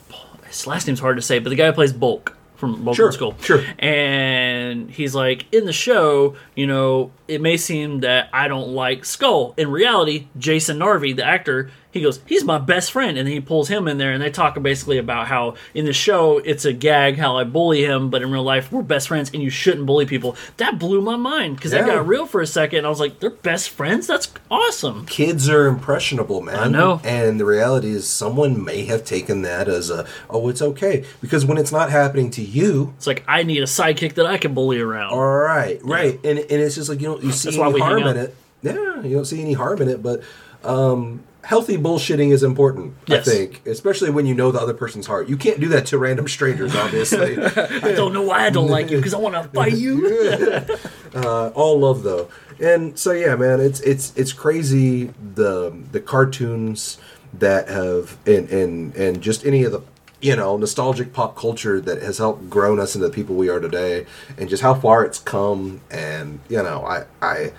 [0.47, 3.11] his last name's hard to say, but the guy who plays Bulk from Bulk Sure,
[3.11, 3.36] School.
[3.41, 3.61] sure.
[3.80, 9.03] And he's like, in the show, you know, it may seem that I don't like
[9.03, 9.53] Skull.
[9.57, 13.39] In reality, Jason Narvy, the actor, he goes, he's my best friend, and then he
[13.39, 16.74] pulls him in there, and they talk basically about how in the show it's a
[16.74, 19.86] gag how I bully him, but in real life we're best friends, and you shouldn't
[19.86, 20.36] bully people.
[20.58, 22.80] That blew my mind because that got real for a second.
[22.80, 24.08] And I was like, they're best friends.
[24.08, 25.06] That's awesome.
[25.06, 26.58] kids are impressionable, man.
[26.58, 27.00] I know.
[27.04, 31.06] And the reality is, someone may have taken that as a, oh, it's okay.
[31.22, 34.38] Because when it's not happening to you, It's like I need a sidekick that I
[34.38, 35.14] can bully around.
[35.14, 36.20] all right, right.
[36.24, 38.36] And, and it's just like, you don't you see That's any harm in it.
[38.62, 40.02] Yeah, you don't see any harm in it.
[40.02, 40.24] But
[40.64, 43.28] um, healthy bullshitting is important, Yes.
[43.28, 43.62] I think.
[43.66, 45.28] Especially when you know the other person's heart.
[45.30, 47.38] You can't do that to random strangers, obviously.
[47.44, 50.08] I don't know why I don't like you because I want to fight you.
[51.14, 52.28] uh, all love though
[52.60, 56.98] and so yeah man it's it's it's crazy the the cartoons
[57.34, 59.82] that have and and and just any of the
[60.22, 63.60] you know nostalgic pop culture that has helped grown us into the people we are
[63.60, 64.06] today
[64.38, 67.52] and just how far it's come and you know i i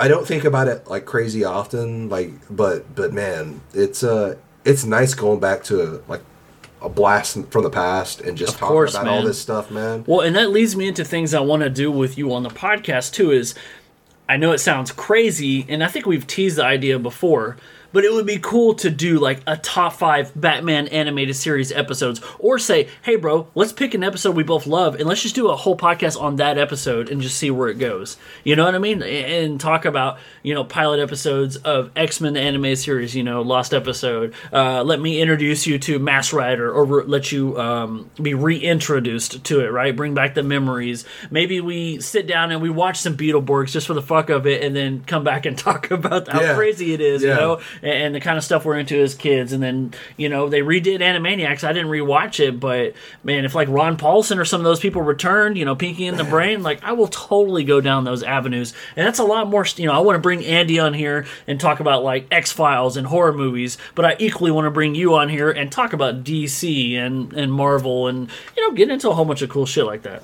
[0.00, 4.34] i don't think about it like crazy often like but but man it's uh
[4.64, 6.22] it's nice going back to like
[6.80, 10.04] a blast from the past and just Of talking course, about all this stuff man
[10.06, 12.50] Well, and that leads me into things I want to do with you on the
[12.50, 13.32] podcast too.
[13.32, 13.54] Is
[14.28, 17.56] I know it sounds crazy, and I think we've teased the idea before,
[17.92, 22.20] but it would be cool to do like a top five Batman animated series episodes,
[22.38, 25.48] or say, hey, bro, let's pick an episode we both love, and let's just do
[25.48, 28.16] a whole podcast on that episode and just see where it goes.
[28.44, 29.02] You know what I mean?
[29.02, 33.14] And talk about you know pilot episodes of X Men animated series.
[33.14, 34.34] You know, lost episode.
[34.52, 39.44] Uh, let me introduce you to Masked Rider, or re- let you um, be reintroduced
[39.44, 39.68] to it.
[39.72, 39.94] Right?
[39.94, 41.04] Bring back the memories.
[41.30, 44.62] Maybe we sit down and we watch some Beetleborgs just for the fuck of it,
[44.62, 46.54] and then come back and talk about how Yeah.
[46.54, 47.22] crazy it is.
[47.22, 49.52] You know, and, the kind of stuff we're into as kids.
[49.52, 51.64] And then you know they redid Animaniacs.
[51.64, 55.02] I didn't rewatch it, but man, if like Rob Paulsen or some of those people
[55.02, 58.72] returned, you know, Pinky in the Brain, like I will totally go down those avenues.
[58.96, 59.66] And that's a lot more.
[59.76, 62.96] You know, I want to bring Andy on here and talk about like X Files
[62.96, 66.24] and horror movies, but I equally want to bring you on here and talk about
[66.24, 69.84] DC and and Marvel and you know get into a whole bunch of cool shit
[69.84, 70.22] like that.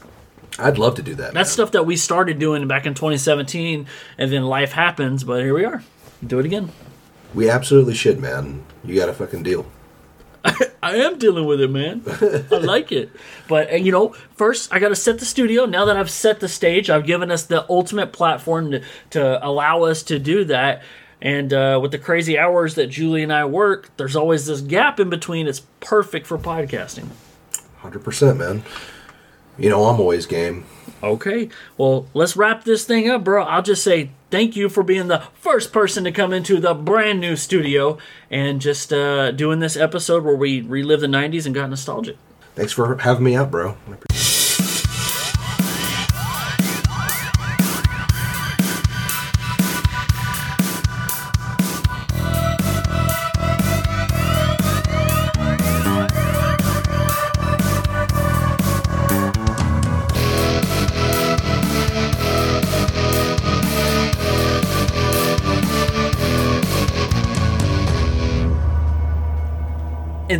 [0.58, 1.54] i'd love to do that That's man.
[1.54, 3.86] stuff that we started doing back in 2017,
[4.18, 5.24] and then life happens.
[5.24, 5.82] But here we are,
[6.26, 6.70] do it again.
[7.34, 8.64] We absolutely should, man.
[8.84, 9.66] You got a fucking deal.
[10.82, 12.02] I am dealing with it, man.
[12.52, 13.10] I like it.
[13.48, 15.64] But uh, you know, first I got to set the studio.
[15.64, 19.82] Now that I've set the stage, I've given us the ultimate platform to, to allow
[19.84, 20.82] us to do that.
[21.22, 25.00] And uh, with the crazy hours that Julie and I work, there's always this gap
[25.00, 25.48] in between.
[25.48, 27.08] It's perfect for podcasting.
[27.82, 28.62] 100%, man.
[29.56, 30.66] You know, I'm always game.
[31.02, 33.44] Okay, well, let's wrap this thing up, bro.
[33.44, 37.20] I'll just say thank you for being the first person to come into the brand
[37.20, 37.96] new studio
[38.32, 42.16] and just uh, doing this episode where we relive the 90s and got nostalgic.
[42.56, 43.76] Thanks for having me out, bro.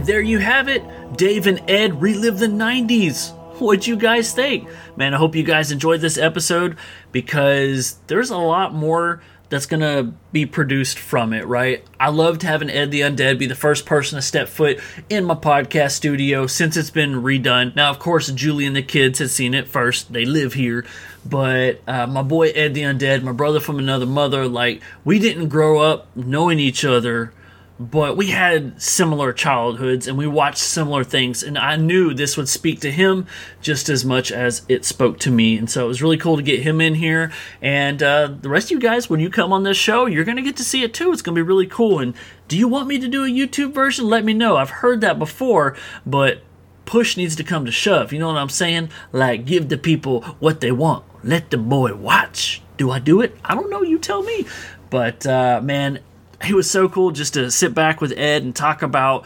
[0.05, 0.84] There you have it.
[1.16, 3.32] Dave and Ed relive the 90s.
[3.59, 4.68] What'd you guys think?
[4.96, 6.76] Man, I hope you guys enjoyed this episode
[7.11, 11.82] because there's a lot more that's gonna be produced from it, right?
[11.98, 14.78] I loved having Ed the Undead be the first person to step foot
[15.09, 17.74] in my podcast studio since it's been redone.
[17.74, 20.84] Now, of course, Julie and the kids had seen it first, they live here.
[21.24, 25.48] But uh, my boy Ed the Undead, my brother from another mother, like, we didn't
[25.48, 27.32] grow up knowing each other
[27.79, 32.49] but we had similar childhoods and we watched similar things and i knew this would
[32.49, 33.27] speak to him
[33.61, 35.57] just as much as it spoke to me.
[35.57, 37.33] And so it was really cool to get him in here.
[37.61, 40.37] And uh, the rest of you guys when you come on this show you're going
[40.37, 41.12] to get to see it too.
[41.12, 41.99] It's going to be really cool.
[41.99, 42.14] And
[42.47, 44.09] do you want me to do a youtube version?
[44.09, 44.57] Let me know.
[44.57, 46.43] I've heard that before but
[46.85, 48.12] push needs to come to shove.
[48.12, 48.91] You know what i'm saying?
[49.12, 51.05] Like give the people what they want.
[51.25, 52.62] Let the boy watch.
[52.77, 53.37] Do i do it?
[53.45, 53.83] I don't know.
[53.83, 54.47] You tell me.
[54.91, 56.01] But uh, man
[56.47, 59.24] it was so cool just to sit back with Ed and talk about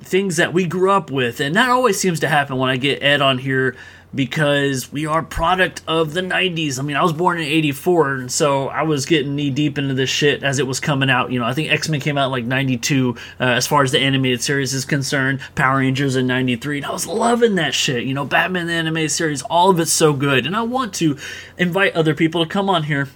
[0.00, 1.40] things that we grew up with.
[1.40, 3.76] And that always seems to happen when I get Ed on here
[4.14, 6.78] because we are product of the 90s.
[6.78, 9.94] I mean, I was born in 84, and so I was getting knee deep into
[9.94, 11.30] this shit as it was coming out.
[11.30, 14.00] You know, I think X Men came out like 92 uh, as far as the
[14.00, 18.04] animated series is concerned, Power Rangers in 93, and I was loving that shit.
[18.04, 21.18] You know, Batman the animated series, all of it's so good, and I want to
[21.58, 23.08] invite other people to come on here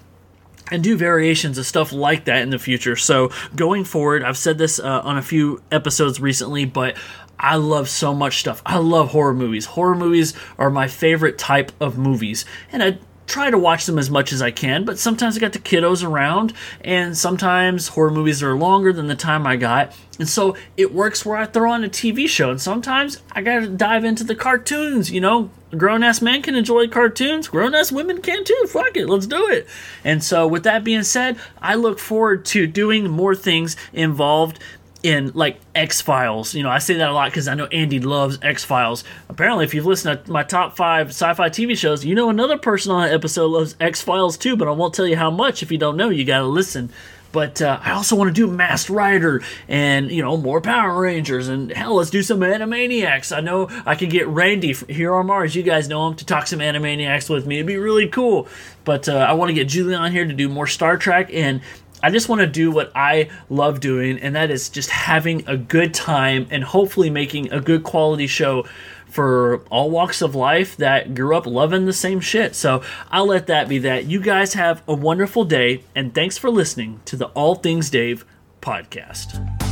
[0.71, 2.97] and do variations of stuff like that in the future.
[2.97, 6.97] So going forward, I've said this uh, on a few episodes recently, but
[7.39, 8.63] I love so much stuff.
[8.67, 9.65] I love horror movies.
[9.67, 12.99] Horror movies are my favorite type of movies, and I
[13.31, 16.05] try to watch them as much as I can, but sometimes I got the kiddos
[16.05, 16.53] around,
[16.83, 19.95] and sometimes horror movies are longer than the time I got.
[20.19, 23.69] And so it works where I throw on a TV show, and sometimes I gotta
[23.69, 25.51] dive into the cartoons, you know.
[25.77, 28.67] Grown ass men can enjoy cartoons, grown ass women can too.
[28.69, 29.69] Fuck it, let's do it.
[30.03, 34.59] And so, with that being said, I look forward to doing more things involved
[35.03, 36.55] in like X Files.
[36.55, 39.05] You know, I say that a lot because I know Andy loves X Files.
[39.29, 42.59] Apparently, if you've listened to my top five sci fi TV shows, you know another
[42.59, 45.63] person on that episode loves X Files too, but I won't tell you how much.
[45.63, 46.91] If you don't know, you got to listen.
[47.33, 51.49] But uh, I also want to do Masked Rider and, you know, more Power Rangers.
[51.49, 53.37] And hell, let's do some Animaniacs.
[53.37, 55.55] I know I could get Randy here on Mars.
[55.55, 57.57] You guys know him to talk some Animaniacs with me.
[57.57, 58.49] It'd be really cool.
[58.85, 61.31] But uh, I want to get Julian on here to do more Star Trek.
[61.33, 61.61] And
[62.03, 65.57] I just want to do what I love doing, and that is just having a
[65.57, 68.67] good time and hopefully making a good quality show
[69.07, 72.55] for all walks of life that grew up loving the same shit.
[72.55, 74.07] So I'll let that be that.
[74.07, 78.25] You guys have a wonderful day, and thanks for listening to the All Things Dave
[78.63, 79.70] podcast.